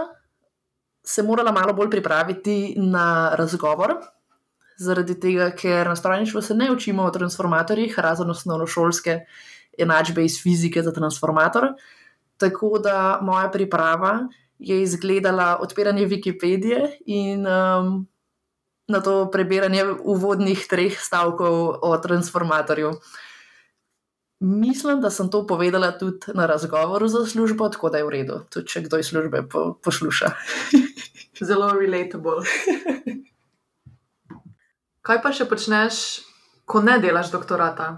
se 1.03 1.23
morala 1.23 1.51
malo 1.51 1.73
bolj 1.73 1.89
pripraviti 1.89 2.75
na 2.77 3.35
razgovor, 3.35 3.95
zaradi 4.77 5.15
tega, 5.19 5.49
ker 5.51 5.87
na 5.87 5.95
strojništvu 5.95 6.41
se 6.41 6.55
ne 6.55 6.71
učimo 6.71 7.03
o 7.03 7.11
transformatorjih, 7.11 7.99
razen 7.99 8.29
osnovnošolske 8.29 9.19
enačbe 9.77 10.25
iz 10.25 10.37
fizike 10.43 10.83
za 10.83 10.93
transformator. 10.93 11.73
Tako 12.37 12.79
da 12.79 13.19
moja 13.21 13.49
priprava 13.51 14.19
je 14.59 14.81
izgledala 14.81 15.57
odpiranje 15.61 16.07
Wikipedije 16.07 16.87
in 17.05 17.47
um, 17.47 18.07
na 18.89 19.01
to 19.05 19.29
prebiranje 19.31 19.85
uvodnih 20.03 20.67
treh 20.69 20.99
stavkov 20.99 21.79
o 21.81 21.97
transformatorju. 21.97 22.93
Mislim, 24.39 25.01
da 25.01 25.09
sem 25.09 25.29
to 25.29 25.43
povedala 25.47 25.91
tudi 25.91 26.31
na 26.33 26.45
razgovoru 26.45 27.07
za 27.07 27.25
službo, 27.25 27.69
tako 27.69 27.89
da 27.89 27.97
je 27.97 28.05
v 28.07 28.09
redu, 28.09 28.39
tudi 28.49 28.67
če 28.71 28.85
kdo 28.87 28.99
iz 28.99 29.11
službe 29.11 29.43
po, 29.51 29.73
posluša. 29.83 30.31
Zelo 31.49 31.71
relatable. 31.75 32.43
Kaj 35.03 35.21
pa 35.23 35.31
še 35.35 35.47
počneš, 35.49 36.21
ko 36.63 36.79
ne 36.83 36.99
delaš 37.03 37.33
doktorata? 37.35 37.89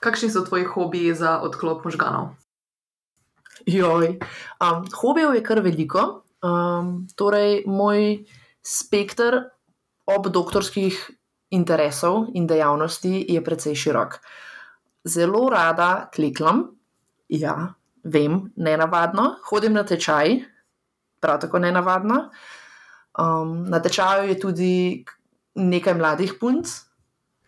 Kakšni 0.00 0.30
so 0.32 0.46
tvoji 0.48 0.64
hobiji 0.64 1.12
za 1.14 1.36
odklop 1.44 1.84
možganov? 1.84 2.40
Joj. 3.68 4.16
Um, 4.64 4.88
hobijev 4.96 5.34
je 5.36 5.44
kar 5.44 5.60
veliko. 5.60 6.24
Um, 6.40 7.08
torej, 7.20 7.66
moj 7.68 8.24
spekter 8.64 9.50
ob 10.16 10.28
doktorskih 10.28 10.96
interesov 11.50 12.30
in 12.34 12.46
dejavnosti 12.46 13.26
je 13.28 13.42
precej 13.44 13.74
širok. 13.74 14.18
Zelo 15.04 15.48
rada 15.50 16.10
kliklam, 16.14 16.66
ja, 17.28 17.74
vem, 18.04 18.52
ne 18.56 18.76
navadno, 18.76 19.40
hodim 19.48 19.74
na 19.74 19.84
tečaj, 19.86 20.40
prav 21.20 21.40
tako 21.40 21.58
ne 21.58 21.72
navadno. 21.72 22.30
Um, 23.18 23.64
na 23.70 23.80
tečaju 23.82 24.28
je 24.28 24.38
tudi 24.40 24.74
nekaj 25.54 25.94
mladih 25.94 26.34
punc, 26.40 26.68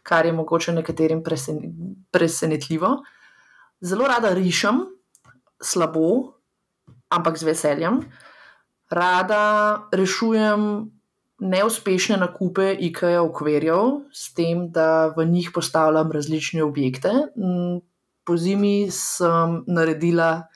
kar 0.03 0.27
je 0.27 0.33
mogoče 0.33 0.73
nekaterim 0.73 1.23
presen 1.23 1.61
presenetljivo. 2.11 2.97
Zelo 3.81 4.07
rada 4.07 4.35
rišem, 4.35 4.83
slabo, 5.63 6.35
ampak 7.09 7.39
z 7.39 7.47
veseljem. 7.47 8.01
Rada 8.91 9.87
rešujem 9.93 10.91
neuspešne 11.43 12.17
nakupe 12.23 12.71
IKEA 12.87 13.23
ukvirjev, 13.27 14.05
s 14.15 14.31
tem, 14.35 14.69
da 14.71 15.11
v 15.17 15.27
njih 15.27 15.51
postavljam 15.55 16.13
različne 16.15 16.63
objekte. 16.63 17.11
Mm, 17.37 17.81
Po 18.25 18.37
zimi 18.37 18.87
sem 18.91 19.65
naredila 19.67 20.47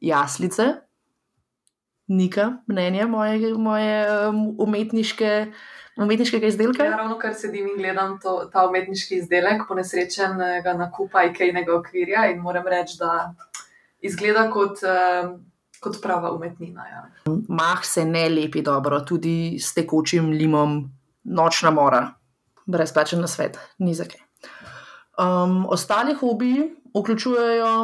jaslice, 0.00 0.64
Nika, 2.06 2.58
mnenje 2.66 3.06
moje, 3.06 3.54
moje 3.54 4.28
um, 4.28 4.56
umetniške, 4.58 5.46
umetniškega 5.96 6.46
izdelka. 6.46 6.84
Ja, 6.84 6.96
ravno 6.96 7.16
kar 7.18 7.32
sedim 7.34 7.70
in 7.70 7.78
gledam 7.78 8.18
to, 8.20 8.34
ta 8.52 8.66
umetniški 8.68 9.22
izdelek, 9.22 9.64
ponesrečenega 9.68 10.74
nakupa 10.76 11.24
IKEA-nega 11.30 11.72
okvirja 11.78 12.26
in 12.34 12.44
moram 12.44 12.68
reči, 12.68 12.98
da 13.00 13.32
izgleda 14.04 14.50
kot, 14.52 14.84
eh, 14.84 15.32
kot 15.84 16.00
prava 16.02 16.32
umetnina. 16.32 16.86
Ja. 16.88 17.04
Mah 17.48 17.84
se 17.84 18.04
ne 18.08 18.26
lepi 18.32 18.62
dobro, 18.64 19.00
tudi 19.04 19.58
s 19.60 19.74
tekočim 19.76 20.32
limom, 20.32 20.80
nočna 21.24 21.70
mora, 21.70 22.06
brezplačen 22.66 23.20
na 23.20 23.28
svet, 23.28 23.58
ni 23.78 23.94
za 23.94 24.08
kaj. 24.08 24.20
Um, 25.14 25.66
ostali 25.70 26.14
hobiji 26.14 26.70
vključujejo 26.94 27.74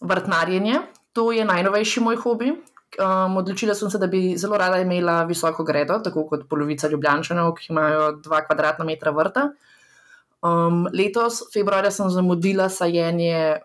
vrtnarjenje, 0.00 0.80
to 1.12 1.32
je 1.32 1.44
najnovejši 1.44 2.00
moj 2.00 2.16
hobi. 2.16 2.52
Um, 3.00 3.36
odločila 3.36 3.74
sem 3.74 3.90
se, 3.90 3.98
da 3.98 4.06
bi 4.06 4.34
zelo 4.36 4.56
rada 4.60 4.78
imela 4.80 5.22
visoko 5.24 5.64
gredo, 5.64 5.98
tako 6.04 6.26
kot 6.28 6.48
polovica 6.48 6.88
Ljubljančanov, 6.88 7.54
ki 7.56 7.70
imajo 7.72 8.10
dva 8.24 8.42
kvadratna 8.46 8.84
metra 8.84 9.12
vrta. 9.16 9.46
Um, 10.42 10.88
letos, 10.92 11.40
februarja, 11.54 11.90
sem 11.90 12.10
zamudila 12.10 12.68
sajenje 12.68 13.62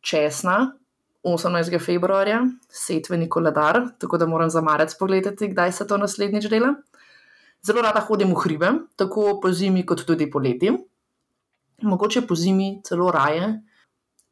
česna, 0.00 0.72
18. 1.22 1.78
februarja, 1.78 2.42
setveni 2.68 3.28
koledar, 3.28 3.80
tako 3.98 4.18
da 4.18 4.26
moram 4.26 4.50
za 4.50 4.60
marec 4.60 4.94
pogledati, 4.98 5.48
kdaj 5.48 5.72
se 5.72 5.86
to 5.86 5.96
naslednjič 5.96 6.48
dela. 6.50 6.74
Zelo 7.62 7.82
rada 7.82 8.00
hodim 8.00 8.32
v 8.34 8.40
hribe, 8.42 8.72
tako 8.96 9.38
po 9.42 9.52
zimi, 9.52 9.86
kot 9.86 10.02
tudi 10.06 10.30
poleti. 10.30 10.72
Mogoče 11.82 12.24
po 12.26 12.34
zimi 12.34 12.80
celo 12.84 13.10
raje. 13.10 13.62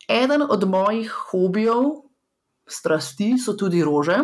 Eden 0.09 0.43
od 0.43 0.67
mojih 0.69 1.13
hobijev, 1.31 2.03
strasti, 2.67 3.37
so 3.39 3.55
tudi 3.55 3.85
rože. 3.85 4.19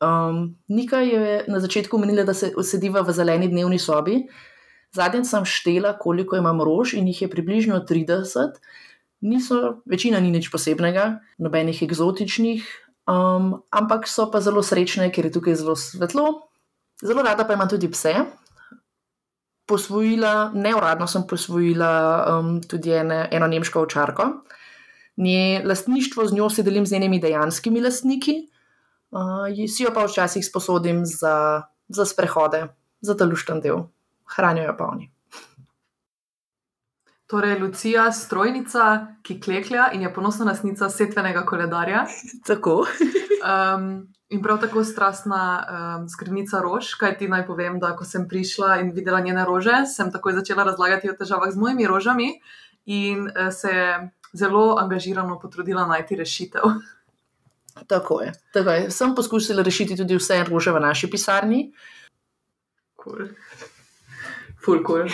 Um, 0.00 0.56
Nika 0.68 1.02
je 1.02 1.44
na 1.48 1.60
začetku 1.60 1.98
menila, 1.98 2.22
da 2.24 2.34
se 2.34 2.52
sediva 2.62 3.02
v 3.02 3.12
zeleni 3.12 3.48
dnevni 3.48 3.78
sobi. 3.78 4.22
Zadnjič 4.94 5.26
sem 5.26 5.44
štela, 5.44 5.96
koliko 5.98 6.38
imam 6.38 6.62
rož, 6.62 6.94
in 6.94 7.06
jih 7.10 7.22
je 7.22 7.30
približno 7.30 7.82
30. 7.86 8.62
Niso, 9.20 9.82
večina 9.84 10.20
ni 10.20 10.30
nič 10.32 10.48
posebnega, 10.48 11.20
nobenih 11.38 11.82
eksotičnih, 11.84 12.64
um, 13.04 13.60
ampak 13.68 14.08
so 14.08 14.30
pa 14.32 14.40
zelo 14.40 14.64
srečne, 14.64 15.10
ker 15.12 15.28
je 15.28 15.34
tukaj 15.34 15.58
zelo 15.60 15.76
svetlo. 15.76 16.48
Zelo 17.04 17.24
rada 17.24 17.44
pa 17.44 17.56
imam 17.56 17.68
tudi 17.68 17.90
pse. 17.92 18.14
Posvojila, 19.68 20.50
neuradno 20.56 21.06
sem 21.06 21.26
posvojila 21.28 21.92
um, 22.32 22.56
tudi 22.64 22.96
ene, 22.96 23.28
eno 23.30 23.46
nemško 23.46 23.84
ovčarko. 23.84 24.30
Nje 25.20 25.62
lastništvo 25.68 26.26
z 26.26 26.34
njo 26.34 26.48
si 26.50 26.64
delim 26.64 26.86
z 26.86 26.96
njenimi 26.96 27.20
dejanskimi 27.20 27.84
lastniki, 27.84 28.38
uh, 29.12 29.52
si 29.68 29.84
jo 29.84 29.92
pa 29.94 30.08
včasih 30.08 30.44
sposodim 30.46 31.04
za, 31.04 31.68
za 31.88 32.08
sprehode, 32.08 32.66
za 33.04 33.16
ta 33.16 33.28
lušten 33.28 33.60
del. 33.60 33.84
Hranijo 34.32 34.72
jo 34.72 34.76
pa 34.78 34.88
oni. 34.96 35.10
Torej, 37.30 37.60
Lucija, 37.60 38.12
strojnica, 38.12 39.06
ki 39.22 39.36
kleklja 39.40 39.90
in 39.94 40.02
je 40.02 40.14
ponosna 40.14 40.44
lasnica 40.44 40.88
setvenega 40.90 41.44
koledarja. 41.46 42.06
Tako. 42.48 42.84
Um, 43.40 44.12
in 44.28 44.42
prav 44.42 44.58
tako 44.60 44.82
strastna 44.84 45.44
um, 45.64 46.02
skrbnica 46.08 46.58
rož, 46.60 46.90
kaj 47.00 47.14
ti 47.18 47.28
naj 47.28 47.46
povem, 47.46 47.78
da 47.80 47.94
ko 47.96 48.04
sem 48.04 48.26
prišla 48.28 48.74
in 48.82 48.90
videla 48.92 49.22
njene 49.24 49.46
rože, 49.48 49.78
sem 49.88 50.10
takoj 50.12 50.36
začela 50.36 50.66
razlagati 50.68 51.08
o 51.08 51.14
težavah 51.16 51.48
z 51.48 51.56
mojimi 51.56 51.86
rožami 51.88 52.28
in 52.84 53.24
uh, 53.30 53.48
se 53.48 53.72
je 53.72 54.10
zelo 54.36 54.76
angažirano 54.76 55.40
potrudila 55.40 55.86
najti 55.86 56.20
rešitev. 56.20 56.68
Tako 57.94 58.20
je. 58.22 58.32
Tako 58.52 58.76
je. 58.76 58.90
Sem 58.90 59.16
poskusila 59.16 59.64
rešiti 59.64 59.96
tudi 59.96 60.20
vse 60.20 60.44
rože 60.44 60.76
v 60.76 60.84
naši 60.84 61.08
pisarni. 61.10 61.70
Cool. 63.00 63.32
Ful, 64.60 64.84
cool. 64.84 65.08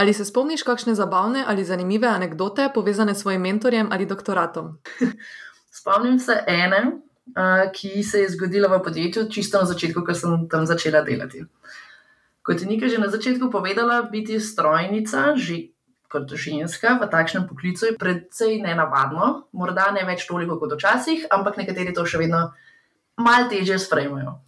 Ali 0.00 0.14
se 0.16 0.24
spomniš 0.24 0.62
kakšne 0.62 0.94
zabavne 0.94 1.44
ali 1.46 1.64
zanimive 1.64 2.08
anekdote 2.08 2.70
povezane 2.74 3.14
s 3.14 3.20
svojim 3.20 3.40
mentorjem 3.40 3.88
ali 3.92 4.06
doktoratom? 4.06 4.78
Spomnim 5.78 6.18
se 6.18 6.38
ene, 6.46 6.80
ki 7.74 8.02
se 8.02 8.22
je 8.22 8.30
zgodila 8.32 8.68
v 8.72 8.78
podjetju, 8.82 9.26
čisto 9.28 9.60
na 9.60 9.68
začetku, 9.68 10.00
ko 10.06 10.14
sem 10.14 10.48
tam 10.48 10.64
začela 10.66 11.02
delati. 11.04 11.44
Kot 12.42 12.64
je 12.64 12.66
Nika 12.66 12.88
že 12.88 12.98
na 12.98 13.10
začetku 13.12 13.50
povedala, 13.52 14.02
biti 14.02 14.40
strojnica, 14.40 15.36
že 15.36 15.68
kot 16.08 16.32
ženska 16.32 16.96
v 16.96 17.10
takšnem 17.10 17.44
poklicu, 17.48 17.92
je 17.92 17.98
precej 18.00 18.56
nenavadno, 18.64 19.52
morda 19.52 19.92
ne 19.92 20.08
več 20.08 20.24
toliko 20.26 20.56
kot 20.56 20.80
včasih, 20.80 21.28
ampak 21.30 21.60
nekateri 21.60 21.92
to 21.92 22.08
še 22.08 22.24
vedno 22.24 22.54
malo 23.20 23.52
težje 23.52 23.78
sprejmejo 23.78 24.40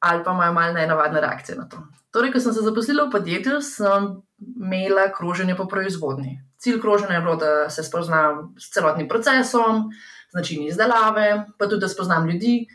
ali 0.00 0.24
pa 0.24 0.32
imajo 0.32 0.52
malo 0.52 0.72
nenavadne 0.72 1.20
reakcije 1.20 1.58
na 1.58 1.68
to. 1.68 1.76
Torej, 2.10 2.32
ko 2.32 2.40
sem 2.40 2.52
se 2.56 2.64
zaposlila 2.64 3.04
v 3.04 3.12
podjetju, 3.12 3.60
sem 3.60 4.22
imela 4.40 5.12
kroženje 5.16 5.56
po 5.56 5.68
proizvodni. 5.68 6.40
Cilj 6.58 6.80
kroženja 6.80 7.14
je 7.14 7.20
bilo, 7.20 7.36
da 7.36 7.70
se 7.70 7.82
spoznam 7.82 8.54
s 8.58 8.70
celotnim 8.72 9.08
procesom, 9.08 9.90
z 10.30 10.34
načini 10.34 10.66
izdelave, 10.66 11.44
pa 11.58 11.68
tudi 11.68 11.80
da 11.80 11.88
spoznam 11.88 12.28
ljudi, 12.28 12.66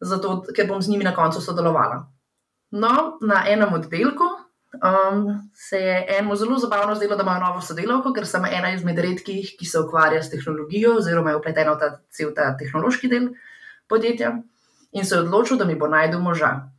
zato, 0.00 0.42
ker 0.56 0.68
bom 0.68 0.82
z 0.82 0.88
njimi 0.88 1.04
na 1.04 1.14
koncu 1.14 1.40
sodelovala. 1.40 2.04
No, 2.70 3.18
na 3.20 3.44
enem 3.48 3.74
oddelku 3.74 4.24
um, 4.82 5.50
se 5.54 5.78
je 5.78 6.06
enemu 6.08 6.36
zelo 6.36 6.58
zabavno 6.58 6.94
zdelo, 6.94 7.16
da 7.16 7.22
ima 7.22 7.38
novo 7.38 7.60
sodelavko, 7.60 8.12
ker 8.12 8.26
sem 8.26 8.44
ena 8.44 8.72
izmed 8.74 8.98
redkih, 8.98 9.54
ki 9.58 9.66
se 9.66 9.80
ukvarja 9.80 10.22
s 10.22 10.30
tehnologijo, 10.30 10.96
oziroma 10.98 11.30
je 11.30 11.36
upletena 11.36 11.74
v 11.74 11.78
ta 11.78 11.90
cel 12.10 12.34
ta 12.34 12.54
tehnološki 12.58 13.08
del 13.08 13.28
podjetja, 13.88 14.32
in 14.92 15.04
se 15.04 15.14
je 15.14 15.20
odločil, 15.20 15.58
da 15.58 15.64
mi 15.64 15.76
bo 15.76 15.88
najdel 15.88 16.20
moža. 16.20 16.70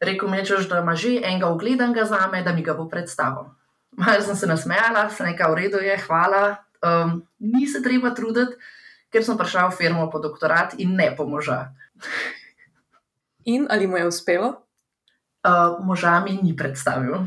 Rekl 0.00 0.28
mi 0.28 0.36
je, 0.36 0.58
da 0.70 0.78
ima 0.78 0.94
že 0.94 1.20
enega 1.22 1.48
ogledanega 1.48 2.04
za 2.04 2.28
me, 2.32 2.42
da 2.42 2.52
mi 2.52 2.62
ga 2.62 2.74
bo 2.74 2.88
predstavil. 2.88 3.57
Malo 3.98 4.22
sem 4.22 4.36
se 4.36 4.46
nasmejala, 4.46 5.10
se 5.10 5.24
nekaj 5.26 5.50
v 5.50 5.54
redu 5.58 5.78
je, 5.82 5.96
hvala. 6.06 6.56
Um, 6.78 7.26
ni 7.42 7.66
se 7.66 7.82
treba 7.82 8.14
truditi, 8.14 8.54
ker 9.10 9.24
sem 9.26 9.34
prišla 9.34 9.68
v 9.72 9.74
firmo 9.74 10.06
po 10.06 10.22
doktorat 10.22 10.78
in 10.78 10.94
ne 10.94 11.10
po 11.18 11.26
moža. 11.26 11.74
In 13.50 13.66
ali 13.66 13.90
mu 13.90 13.98
je 13.98 14.06
uspelo? 14.06 14.62
Uh, 15.42 15.82
moža 15.82 16.20
mi 16.22 16.38
ni 16.38 16.54
predstavil. 16.54 17.14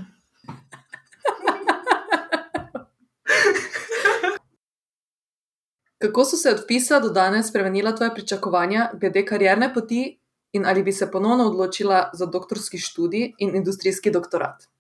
Kako 6.01 6.25
so 6.25 6.38
se 6.40 6.50
od 6.56 6.63
pisa 6.68 7.00
do 7.03 7.10
danes 7.12 7.50
spremenila 7.51 7.92
tvoja 7.92 8.16
pričakovanja 8.16 8.90
glede 8.96 9.25
karierne 9.27 9.74
poti 9.74 10.20
in 10.55 10.66
ali 10.66 10.84
bi 10.84 10.92
se 10.92 11.12
ponovno 11.12 11.51
odločila 11.51 12.10
za 12.14 12.25
doktorski 12.25 12.77
študij 12.77 13.34
in 13.38 13.55
industrijski 13.55 14.12
doktorat? 14.12 14.72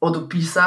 Od 0.00 0.16
opisa 0.16 0.66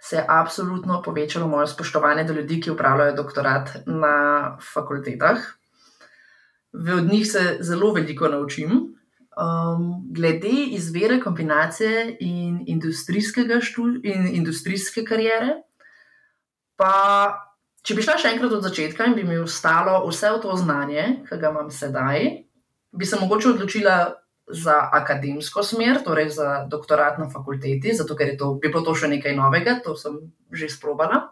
se 0.00 0.16
je 0.16 0.24
absolutno 0.28 1.02
povečalo 1.02 1.48
moje 1.48 1.66
spoštovanje 1.66 2.24
do 2.24 2.32
ljudi, 2.32 2.60
ki 2.60 2.70
upravljajo 2.70 3.16
doktorat 3.16 3.70
na 3.86 4.56
fakultetah. 4.72 5.38
Od 6.96 7.12
njih 7.12 7.26
se 7.32 7.58
zelo 7.60 7.92
veliko 7.92 8.28
naučim. 8.28 8.96
Um, 9.40 10.08
glede 10.10 10.48
izbire 10.76 11.20
kombinacije 11.20 12.16
in, 12.20 12.64
in 12.66 14.26
industrijske 14.34 15.04
karijere, 15.04 15.54
pa 16.76 16.92
če 17.82 17.94
bi 17.94 18.02
šla 18.02 18.16
še 18.18 18.32
enkrat 18.34 18.52
od 18.52 18.64
začetka 18.66 19.06
in 19.08 19.14
bi 19.16 19.24
mi 19.24 19.38
ostalo 19.38 20.02
vse 20.08 20.32
to 20.42 20.56
znanje, 20.56 21.22
ki 21.28 21.38
ga 21.40 21.52
imam 21.54 21.70
sedaj, 21.70 22.26
bi 22.92 23.06
se 23.06 23.20
mogoče 23.20 23.54
odločila 23.54 23.94
za 24.52 24.76
akademsko 24.92 25.62
smer, 25.62 26.02
torej 26.04 26.30
za 26.34 26.66
doktorat 26.70 27.18
na 27.18 27.30
fakulteti, 27.30 27.94
zato 27.94 28.16
ker 28.16 28.36
to, 28.38 28.54
bi 28.60 28.68
bilo 28.68 28.82
to 28.84 28.94
še 28.94 29.10
nekaj 29.10 29.36
novega, 29.36 29.78
to 29.84 29.96
sem 29.96 30.18
že 30.52 30.70
sprobala. 30.70 31.30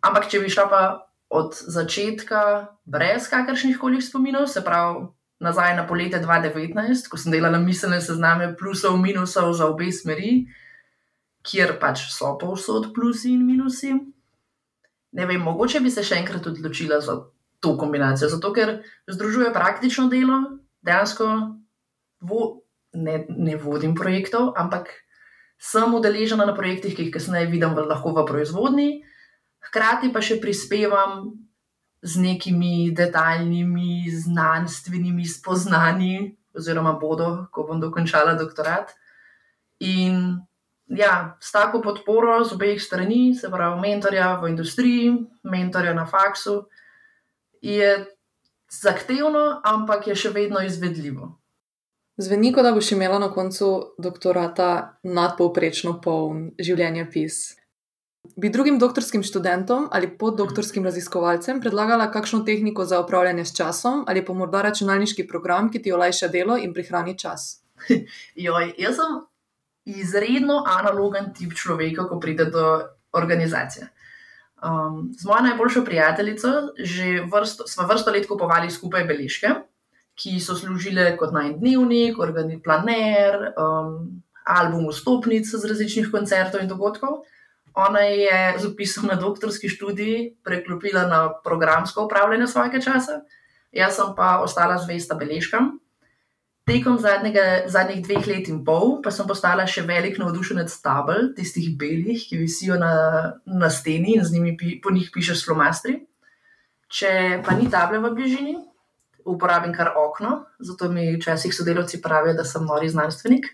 Ampak, 0.00 0.30
če 0.32 0.40
bi 0.40 0.48
šla 0.48 0.66
pa 0.68 0.82
od 1.30 1.54
začetka, 1.54 2.72
brez 2.84 3.28
kakršnih 3.30 3.78
koli 3.78 4.00
spominov, 4.02 4.48
se 4.50 4.64
pravi 4.64 5.06
nazaj 5.40 5.76
na 5.76 5.86
poletje 5.86 6.20
2019, 6.20 7.08
ko 7.08 7.16
sem 7.16 7.32
delala 7.32 7.60
miselne 7.60 8.00
sezname 8.00 8.52
plusov 8.56 8.98
in 8.98 9.04
minusov 9.04 9.52
za 9.56 9.68
obe 9.70 9.88
smeri, 9.92 10.48
kjer 11.46 11.78
pač 11.80 12.10
so 12.12 12.34
povsod 12.40 12.92
plusi 12.92 13.32
in 13.32 13.46
minusi. 13.46 13.94
Ne 15.16 15.26
vem, 15.26 15.40
mogoče 15.40 15.80
bi 15.80 15.90
se 15.90 16.04
še 16.04 16.20
enkrat 16.20 16.44
odločila 16.46 17.00
za 17.00 17.16
to 17.60 17.76
kombinacijo, 17.76 18.28
zato 18.28 18.52
ker 18.52 18.80
združuje 19.08 19.52
praktično 19.52 20.08
delo, 20.12 20.60
dejansko 20.84 21.26
vo, 22.20 22.62
ne, 22.92 23.24
ne 23.28 23.56
vodim 23.56 23.94
projektov, 23.94 24.52
ampak 24.56 24.92
sem 25.60 25.94
udeležena 25.94 26.46
na 26.48 26.56
projektih, 26.56 26.96
ki 26.96 27.08
jih 27.08 27.14
kasneje 27.14 27.50
vidim 27.52 27.76
v, 27.76 27.84
lahko 27.84 28.14
v 28.16 28.24
proizvodni, 28.28 28.88
hkrati 29.68 30.08
pa 30.12 30.24
še 30.24 30.40
prispevam 30.40 31.36
z 32.00 32.16
nekimi 32.16 32.90
detaljnimi 32.96 34.08
znanstvenimi 34.08 35.26
spoznanji, 35.28 36.36
oziroma 36.56 36.96
bodo, 36.96 37.50
ko 37.52 37.68
bom 37.68 37.80
dokončala 37.80 38.34
doktorat. 38.40 38.96
In 39.84 40.40
ja, 40.88 41.36
s 41.40 41.52
tako 41.52 41.80
podporo 41.84 42.40
z 42.44 42.56
obeh 42.56 42.80
strani, 42.80 43.34
se 43.36 43.50
pravi, 43.52 43.80
mentorja 43.80 44.40
v 44.40 44.48
industriji, 44.50 45.12
mentorja 45.44 45.94
na 45.94 46.08
faksu, 46.08 46.64
je 47.60 48.00
zahtevno, 48.72 49.60
ampak 49.64 50.08
je 50.08 50.16
še 50.16 50.32
vedno 50.32 50.64
izvedljivo. 50.64 51.39
Zveni, 52.20 52.52
kot 52.52 52.66
da 52.66 52.72
boš 52.76 52.92
imela 52.92 53.18
na 53.18 53.30
koncu 53.32 53.94
doktorata 53.98 54.98
nadpovprečno 55.02 55.94
poln 56.04 56.50
življenjepis. 56.60 57.38
Bi 58.36 58.50
drugim 58.52 58.76
doktorskim 58.78 59.22
študentom 59.24 59.86
ali 59.96 60.10
poddoktorskim 60.20 60.84
raziskovalcem 60.84 61.62
predlagala 61.64 62.10
kakšno 62.12 62.42
tehniko 62.44 62.84
za 62.84 62.98
upravljanje 63.00 63.46
s 63.48 63.56
časom 63.56 64.04
ali 64.08 64.24
pa 64.24 64.36
morda 64.36 64.60
računalniški 64.68 65.24
program, 65.30 65.70
ki 65.72 65.80
ti 65.82 65.94
olajša 65.96 66.28
delo 66.28 66.58
in 66.60 66.74
prihrani 66.76 67.16
čas? 67.18 67.62
Joj, 68.46 68.74
jaz 68.76 69.00
sem 69.00 69.16
izredno 69.88 70.60
analogen 70.68 71.32
tip 71.32 71.56
človeka, 71.56 72.04
ko 72.04 72.20
pride 72.20 72.50
do 72.52 72.66
organizacije. 73.16 73.88
Um, 74.60 75.08
z 75.16 75.24
mojo 75.24 75.40
najboljšo 75.48 75.84
prijateljico 75.84 76.48
vrsto, 77.32 77.66
smo 77.66 77.86
vrsto 77.88 78.12
let 78.12 78.28
kupovali 78.28 78.70
skupaj 78.70 79.08
beležke, 79.08 79.56
ki 80.20 80.36
so 80.40 80.56
služile 80.58 81.14
kot 81.16 81.32
naj 81.32 81.54
dnevnik, 81.56 82.18
organi 82.20 82.60
planer, 82.62 83.54
um, 83.56 84.20
album 84.44 84.88
vstopnic 84.90 85.48
z 85.48 85.64
različnih 85.64 86.10
koncertov 86.12 86.60
in 86.60 86.68
dogodkov. 86.68 87.22
Ona 87.74 88.00
je 88.00 88.38
z 88.58 88.66
opisom 88.66 89.06
na 89.06 89.14
doktorski 89.14 89.68
študij 89.70 90.42
preklopila 90.44 91.06
na 91.06 91.20
programsko 91.44 92.04
upravljanje 92.04 92.46
svojega 92.46 92.80
časa, 92.80 93.20
jaz 93.72 94.00
pa 94.16 94.40
ostala 94.42 94.78
zvesta 94.78 95.14
beležkam. 95.14 95.78
Tekom 96.66 96.98
zadnjega, 96.98 97.66
zadnjih 97.66 98.02
dveh 98.04 98.26
let 98.26 98.48
in 98.50 98.60
pol 98.64 98.98
pa 99.02 99.10
sem 99.10 99.26
postala 99.26 99.64
še 99.66 99.82
velik 99.86 100.18
navdušenec 100.20 100.74
tabel, 100.82 101.30
tistih 101.34 101.72
belih, 101.78 102.26
ki 102.28 102.38
visijo 102.38 102.76
na, 102.78 102.92
na 103.46 103.70
steni 103.70 104.18
in 104.18 104.24
z 104.24 104.34
njimi 104.34 104.56
pi, 104.58 104.76
po 104.82 104.92
njih 104.94 105.08
pišeš 105.14 105.46
flomastri. 105.46 105.96
Če 106.90 107.40
pa 107.46 107.54
ni 107.54 107.70
table 107.70 108.02
v 108.02 108.12
bližini, 108.14 108.54
uporabim 109.24 109.74
kar 109.74 109.92
okno, 109.96 110.44
zato 110.58 110.88
mi 110.88 111.16
včasih 111.16 111.54
sodelavci 111.54 112.02
pravijo, 112.02 112.34
da 112.34 112.44
sem 112.44 112.64
nori 112.64 112.88
znanstvenik. 112.88 113.46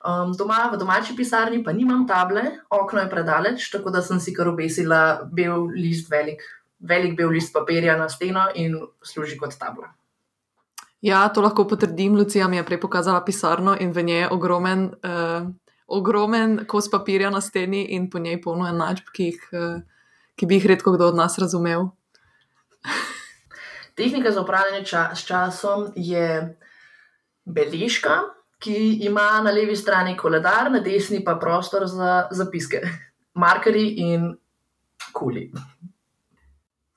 Um, 0.00 0.32
doma, 0.32 0.70
v 0.72 0.78
domači 0.80 1.16
pisarni 1.16 1.60
pa 1.64 1.72
nimam 1.72 2.06
table, 2.08 2.42
okno 2.70 3.00
je 3.04 3.10
predaleč, 3.10 3.68
tako 3.70 3.90
da 3.90 4.02
sem 4.02 4.20
si 4.20 4.32
kar 4.32 4.48
obesila 4.48 5.20
bel 5.32 5.68
list, 5.76 6.08
velik, 6.10 6.42
velik 6.80 7.16
bel 7.16 7.28
list 7.28 7.52
papirja 7.52 7.98
na 8.00 8.08
steno 8.08 8.48
in 8.54 8.78
služi 9.04 9.36
kot 9.38 9.58
tabla. 9.60 9.92
Ja, 11.00 11.28
to 11.28 11.40
lahko 11.40 11.64
potrdim. 11.68 12.16
Lucija 12.16 12.48
mi 12.48 12.56
je 12.56 12.64
prej 12.64 12.80
pokazala 12.80 13.24
pisarno 13.24 13.76
in 13.80 13.92
v 13.92 14.02
njej 14.02 14.20
je 14.20 14.30
ogromen 14.30 14.90
uh, 15.04 15.48
ogromen 15.90 16.60
kos 16.66 16.90
papirja 16.90 17.30
na 17.30 17.40
steni 17.40 17.82
in 17.96 18.10
po 18.10 18.18
njej 18.18 18.40
polno 18.42 18.68
enačb, 18.68 19.10
ki, 19.12 19.24
jih, 19.24 19.48
eh, 19.52 19.80
ki 20.38 20.46
bi 20.46 20.60
jih 20.60 20.66
redko 20.70 20.94
kdo 20.94 21.10
od 21.10 21.18
nas 21.18 21.38
razumel. 21.38 21.90
Tehnika 24.00 24.30
za 24.30 24.40
upravljanje 24.40 24.84
ča 24.84 25.10
s 25.14 25.26
časom 25.26 25.90
je 25.96 26.56
beležka, 27.44 28.14
ki 28.58 29.04
ima 29.04 29.42
na 29.44 29.50
levi 29.52 29.76
strani 29.76 30.16
koledar, 30.16 30.70
na 30.72 30.80
desni 30.80 31.20
pa 31.24 31.34
prostor 31.36 31.84
za 31.86 32.28
zapiske, 32.30 32.80
markerji 33.44 33.94
in 33.96 34.24
kuli. 35.12 35.52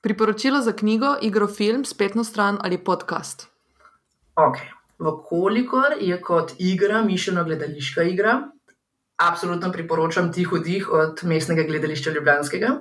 Priporočilo 0.00 0.62
za 0.62 0.72
knjigo, 0.72 1.16
igro, 1.22 1.46
film, 1.46 1.84
spletno 1.84 2.24
stran 2.24 2.58
ali 2.60 2.78
podcast. 2.78 3.48
Ok, 4.36 4.56
vkolikor 4.98 6.00
je 6.00 6.20
kot 6.22 6.52
igra 6.58 7.02
mišljena 7.02 7.42
gledališka 7.42 8.02
igra, 8.02 8.40
absolutno 9.16 9.72
priporočam 9.72 10.32
Tiho 10.32 10.58
dih 10.58 10.88
od 10.88 11.20
mestnega 11.22 11.68
gledališča 11.68 12.10
Ljubljanskega. 12.10 12.78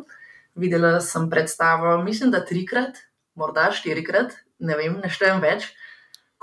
Videla 0.55 0.99
sem 1.01 1.29
predstavo, 1.29 2.03
mislim, 2.03 2.31
da 2.31 2.45
trikrat, 2.45 3.09
morda 3.39 3.69
štirikrat, 3.73 4.35
ne 4.59 4.77
vem, 4.77 4.99
ne 5.01 5.09
štejem 5.11 5.41
več. 5.43 5.71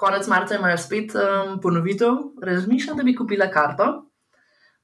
Konec 0.00 0.26
marca 0.32 0.56
imajo 0.56 0.78
spet 0.80 1.14
um, 1.18 1.58
ponovitev, 1.60 2.16
razmišljam, 2.42 2.96
da 2.96 3.04
bi 3.04 3.16
kupila 3.16 3.50
karto. 3.52 3.90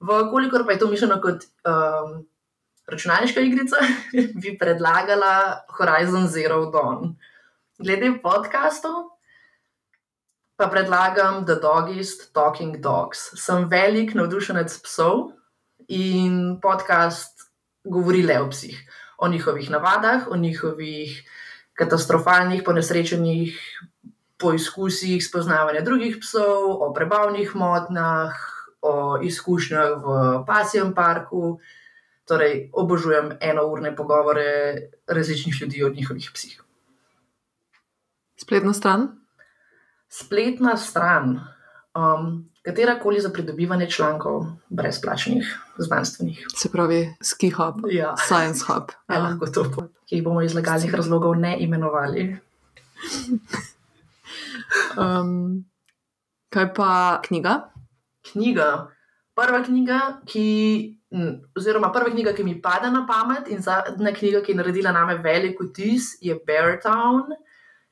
Vkolikor 0.05 0.67
pa 0.67 0.75
je 0.75 0.81
to 0.83 0.91
mišljeno 0.91 1.17
kot 1.25 1.47
um, 1.65 2.19
računalniška 2.87 3.41
igrica, 3.41 3.81
bi 4.43 4.57
predlagala 4.61 5.63
Horizon 5.79 6.29
Zero 6.29 6.67
Dawn. 6.73 7.15
Glede 7.81 8.13
podkastov, 8.23 9.17
pa 10.57 10.69
predlagam 10.73 11.45
The 11.49 11.57
Dogist 11.61 12.31
Talking 12.33 12.79
Dogs. 12.81 13.31
Sem 13.41 13.67
velik 13.73 14.15
navdušenec 14.17 14.77
psov 14.85 15.33
in 15.93 16.61
podcast 16.61 17.49
govori 17.85 18.23
le 18.27 18.39
o 18.41 18.49
psih, 18.51 18.79
o 19.19 19.29
njihovih 19.29 19.71
navadah, 19.71 20.29
o 20.31 20.37
njihovih 20.37 21.21
katastrofalnih, 21.77 22.63
ponesrečenih 22.65 23.57
poizkusih 24.41 25.25
spoznavanja 25.25 25.81
drugih 25.81 26.19
psov, 26.21 26.77
o 26.85 26.93
prebavnih 26.93 27.55
motnjah, 27.57 28.37
o 28.83 29.19
izkušnjah 29.23 29.97
v 30.05 30.07
pasjem 30.47 30.95
parku. 30.95 31.59
Torej, 32.27 32.71
obožujem 32.75 33.37
enourne 33.41 33.95
pogovore 33.97 34.91
različnih 35.07 35.55
ljudi 35.61 35.85
o 35.85 35.91
njihovih 35.95 36.31
psih. 36.35 36.63
Spletna 38.37 38.73
stran? 38.73 39.09
Spletna 40.09 40.77
stran, 40.77 41.39
um, 41.95 42.51
katera 42.63 42.99
koli 42.99 43.21
za 43.21 43.31
pridobivanje 43.31 43.91
člankov, 43.91 44.45
brezplačnih, 44.69 45.55
znanstvenih. 45.83 46.47
Se 46.57 46.71
pravi, 46.73 47.15
Ski 47.23 47.51
Hub, 47.51 47.87
Ja. 47.91 48.15
Science 48.17 48.65
Hub. 48.69 48.93
Ja, 49.09 49.19
lahko 49.19 49.47
to, 49.47 49.65
ki 50.07 50.17
jih 50.17 50.25
bomo 50.25 50.43
iz 50.43 50.55
legalnih 50.55 50.95
razlogov 50.95 51.37
ne 51.39 51.57
imenovali. 51.61 52.37
Um, 54.97 55.65
kaj 56.51 56.75
pa 56.75 57.21
knjiga? 57.25 57.71
Knjiga. 58.33 58.91
Prva 59.37 59.61
knjiga, 59.63 60.01
ki, 60.27 60.47
oziroma 61.57 61.93
prva 61.93 62.11
knjiga, 62.11 62.33
ki 62.33 62.45
mi 62.45 62.57
pade 62.63 62.91
na 62.91 63.05
pamet, 63.09 63.51
in 63.53 63.61
zadnja 63.63 64.13
knjiga, 64.17 64.41
ki 64.43 64.55
je 64.55 64.59
naredila 64.59 64.95
name 64.97 65.19
velik 65.23 65.61
vtis, 65.61 66.15
je 66.25 66.35
Beartown, 66.47 67.37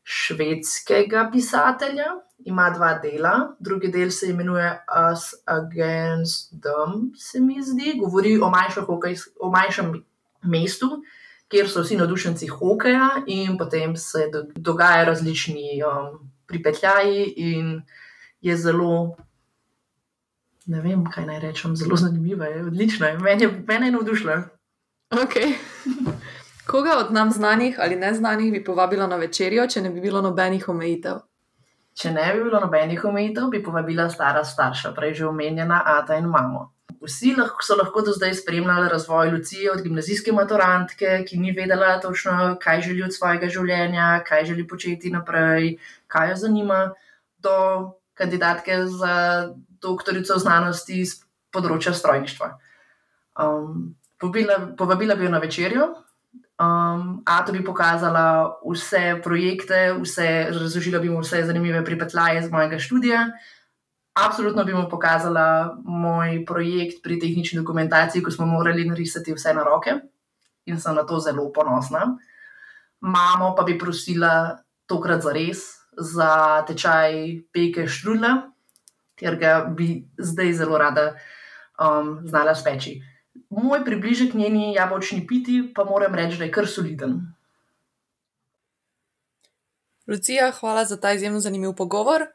švedskega 0.04 1.28
pisatelja. 1.32 2.04
Ima 2.44 2.70
dva 2.70 2.98
dela, 2.98 3.56
drugi 3.60 3.88
del 3.88 4.10
se 4.10 4.28
imenuje 4.30 4.68
Us 5.12 5.32
Against 5.44 6.50
Them, 6.60 7.12
se 7.16 7.40
mi 7.40 7.62
zdi. 7.62 7.94
Govori 7.98 8.38
o 8.38 8.50
hokejs- 8.86 9.30
o 9.40 9.50
manjšem 9.50 10.04
mestu, 10.42 11.02
kjer 11.48 11.68
so 11.70 11.82
vsi 11.82 11.96
navdušenci 11.96 12.46
hokeja, 12.46 13.22
in 13.26 13.56
potem 13.58 13.96
se 13.96 14.28
do, 14.32 14.42
dogajajo 14.56 15.06
različni 15.06 15.80
um, 15.82 16.30
pripetljaji, 16.46 17.32
in 17.36 17.82
je 18.40 18.56
zelo. 18.56 19.16
Ne 20.66 20.80
vem, 20.80 21.04
kaj 21.04 21.26
naj 21.26 21.40
rečem, 21.40 21.76
zelo 21.76 21.96
zanimiva 21.96 22.46
je, 22.46 22.64
odlična 22.64 23.06
je, 23.06 23.18
meni 23.18 23.44
je, 23.44 23.64
meni 23.68 23.86
je 23.86 23.92
navdušila. 23.92 24.42
Okay. 25.10 25.54
Koga 26.66 26.98
od 26.98 27.12
nam 27.12 27.31
znanih 27.31 27.77
ali 27.81 27.96
neznanih 27.96 28.53
bi 28.53 28.64
povabila 28.64 29.07
na 29.07 29.16
večerjo, 29.16 29.66
če 29.66 29.83
ne 29.83 29.90
bi 29.90 30.00
bilo 30.00 30.22
nobenih 30.24 30.68
omejitev? 30.68 31.18
Če 31.94 32.11
ne 32.11 32.24
bi 32.35 32.44
bilo 32.46 32.61
nobenih 32.61 33.05
omejitev, 33.05 33.50
bi 33.53 33.61
povabila 33.62 34.09
stara 34.11 34.44
starša, 34.44 34.94
prej 34.96 35.14
že 35.20 35.27
omenjena 35.29 35.83
Ata 35.96 36.16
in 36.18 36.31
mamo. 36.31 36.70
Vsi 37.05 37.35
lahko, 37.37 37.61
so 37.62 37.77
lahko 37.77 38.00
do 38.07 38.14
zdaj 38.16 38.33
spremljali 38.35 38.88
razvoj 38.88 39.31
Lucije 39.31 39.72
od 39.72 39.83
gimnazijske 39.85 40.33
maturantke, 40.33 41.18
ki 41.29 41.37
ni 41.38 41.53
vedela 41.53 41.98
točno, 42.00 42.57
kaj 42.61 42.81
želi 42.87 43.03
od 43.05 43.12
svojega 43.12 43.50
življenja, 43.53 44.22
kaj 44.24 44.44
želi 44.48 44.64
početi 44.66 45.12
naprej, 45.12 45.77
kaj 46.09 46.31
jo 46.31 46.38
zanima, 46.46 46.79
do 47.44 47.59
kandidatke 48.14 48.79
za 48.88 49.16
doktorico 49.85 50.38
znanosti 50.40 51.03
iz 51.03 51.18
področja 51.53 51.92
strojništva. 51.92 52.50
Um, 53.44 53.92
povabila, 54.16 54.59
povabila 54.79 55.18
bi 55.18 55.29
jo 55.29 55.35
na 55.35 55.42
večerjo, 55.44 55.90
Um, 56.54 57.22
Ato 57.26 57.52
bi 57.52 57.64
pokazala 57.64 58.60
vse 58.62 59.18
projekte, 59.22 59.90
vse, 59.98 60.46
razložila 60.54 61.00
bi 61.02 61.10
mu 61.10 61.20
vse 61.20 61.42
zanimive 61.46 61.84
pripetljaje 61.84 62.44
iz 62.44 62.50
mojega 62.50 62.78
študija. 62.78 63.26
Absolutno 64.14 64.64
bi 64.64 64.74
mu 64.74 64.86
pokazala 64.90 65.74
moj 65.84 66.44
projekt 66.46 67.02
pri 67.02 67.18
tehnični 67.18 67.58
dokumentaciji, 67.58 68.22
ko 68.22 68.30
smo 68.30 68.46
morali 68.46 68.84
narisati 68.86 69.34
vse 69.34 69.54
na 69.54 69.64
roke 69.66 69.96
in 70.66 70.78
sem 70.80 70.94
na 70.94 71.02
to 71.02 71.18
zelo 71.20 71.50
ponosna. 71.52 72.16
Mamo 73.00 73.54
pa 73.56 73.62
bi 73.62 73.78
prosila 73.78 74.58
tokrat 74.86 75.22
za 75.22 75.32
res 75.32 75.64
za 75.98 76.62
tečaj 76.66 77.42
peke 77.52 77.88
štrudla, 77.90 78.30
ker 79.18 79.36
ga 79.38 79.64
bi 79.66 80.06
zdaj 80.18 80.52
zelo 80.52 80.78
rada 80.78 81.14
um, 81.78 82.22
znala 82.26 82.54
speči. 82.54 83.00
Moj 83.51 83.85
približek 83.85 84.35
njeni 84.35 84.75
jabolčni 84.75 85.27
piti 85.27 85.73
pa 85.75 85.85
moram 85.85 86.14
reči, 86.14 86.38
da 86.38 86.44
je 86.44 86.53
kar 86.53 86.68
soliden. 86.68 87.20
Lucija, 90.07 90.51
hvala 90.53 90.85
za 90.85 91.01
ta 91.01 91.12
izjemno 91.12 91.40
zanimiv 91.40 91.73
pogovor. 91.73 92.27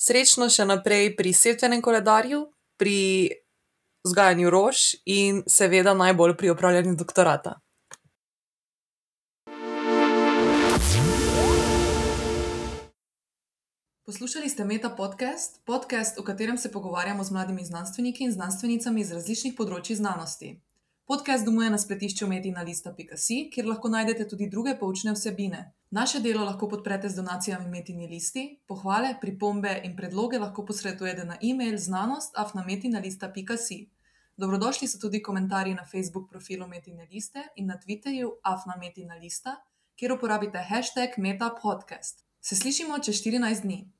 Srečno 0.00 0.48
še 0.48 0.64
naprej 0.64 1.16
pri 1.16 1.32
setvenem 1.36 1.82
koledarju, 1.82 2.46
pri 2.80 2.96
vzgajanju 4.04 4.50
rož 4.50 4.94
in 5.04 5.42
seveda 5.46 5.94
najbolj 5.94 6.36
pri 6.36 6.50
upravljanju 6.50 6.94
doktorata. 6.96 7.58
Poslušali 14.10 14.48
ste 14.48 14.64
Meta 14.64 14.90
podcast, 14.90 15.60
podcast, 15.64 16.18
v 16.18 16.22
katerem 16.26 16.58
se 16.58 16.72
pogovarjamo 16.72 17.24
z 17.24 17.30
mladimi 17.30 17.64
znanstveniki 17.64 18.24
in 18.24 18.32
znanstvenicami 18.32 19.00
iz 19.00 19.12
različnih 19.14 19.54
področji 19.54 19.96
znanosti. 19.96 20.60
Podcast 21.06 21.44
domuje 21.46 21.70
na 21.70 21.78
spletišču 21.78 22.26
metinalista.si, 22.26 23.50
kjer 23.54 23.70
lahko 23.70 23.86
najdete 23.86 24.26
tudi 24.26 24.50
druge 24.50 24.74
poučne 24.80 25.14
vsebine. 25.14 25.70
Naše 25.94 26.18
delo 26.24 26.42
lahko 26.42 26.66
podprete 26.72 27.06
z 27.06 27.22
donacijami 27.22 27.70
Metini 27.70 28.10
listi, 28.10 28.58
pohvale, 28.66 29.14
pripombe 29.20 29.78
in 29.86 29.94
predloge 29.94 30.42
lahko 30.42 30.66
posredujete 30.66 31.22
na 31.28 31.38
e-mail 31.38 31.78
znanost.afnametinalista.si. 31.78 33.78
Dobrodošli 34.34 34.90
so 34.90 34.98
tudi 34.98 35.22
komentarji 35.22 35.78
na 35.78 35.86
Facebook 35.86 36.26
profilu 36.34 36.66
Metine 36.66 37.06
liste 37.12 37.46
in 37.54 37.70
na 37.70 37.78
Twitterju 37.78 38.42
afnametinalista, 38.42 39.62
kjer 39.94 40.18
uporabite 40.18 40.66
hashtag 40.66 41.14
metapodcast. 41.16 42.26
Se 42.40 42.56
slišimo 42.56 42.98
čez 42.98 43.22
14 43.22 43.62
dni. 43.62 43.92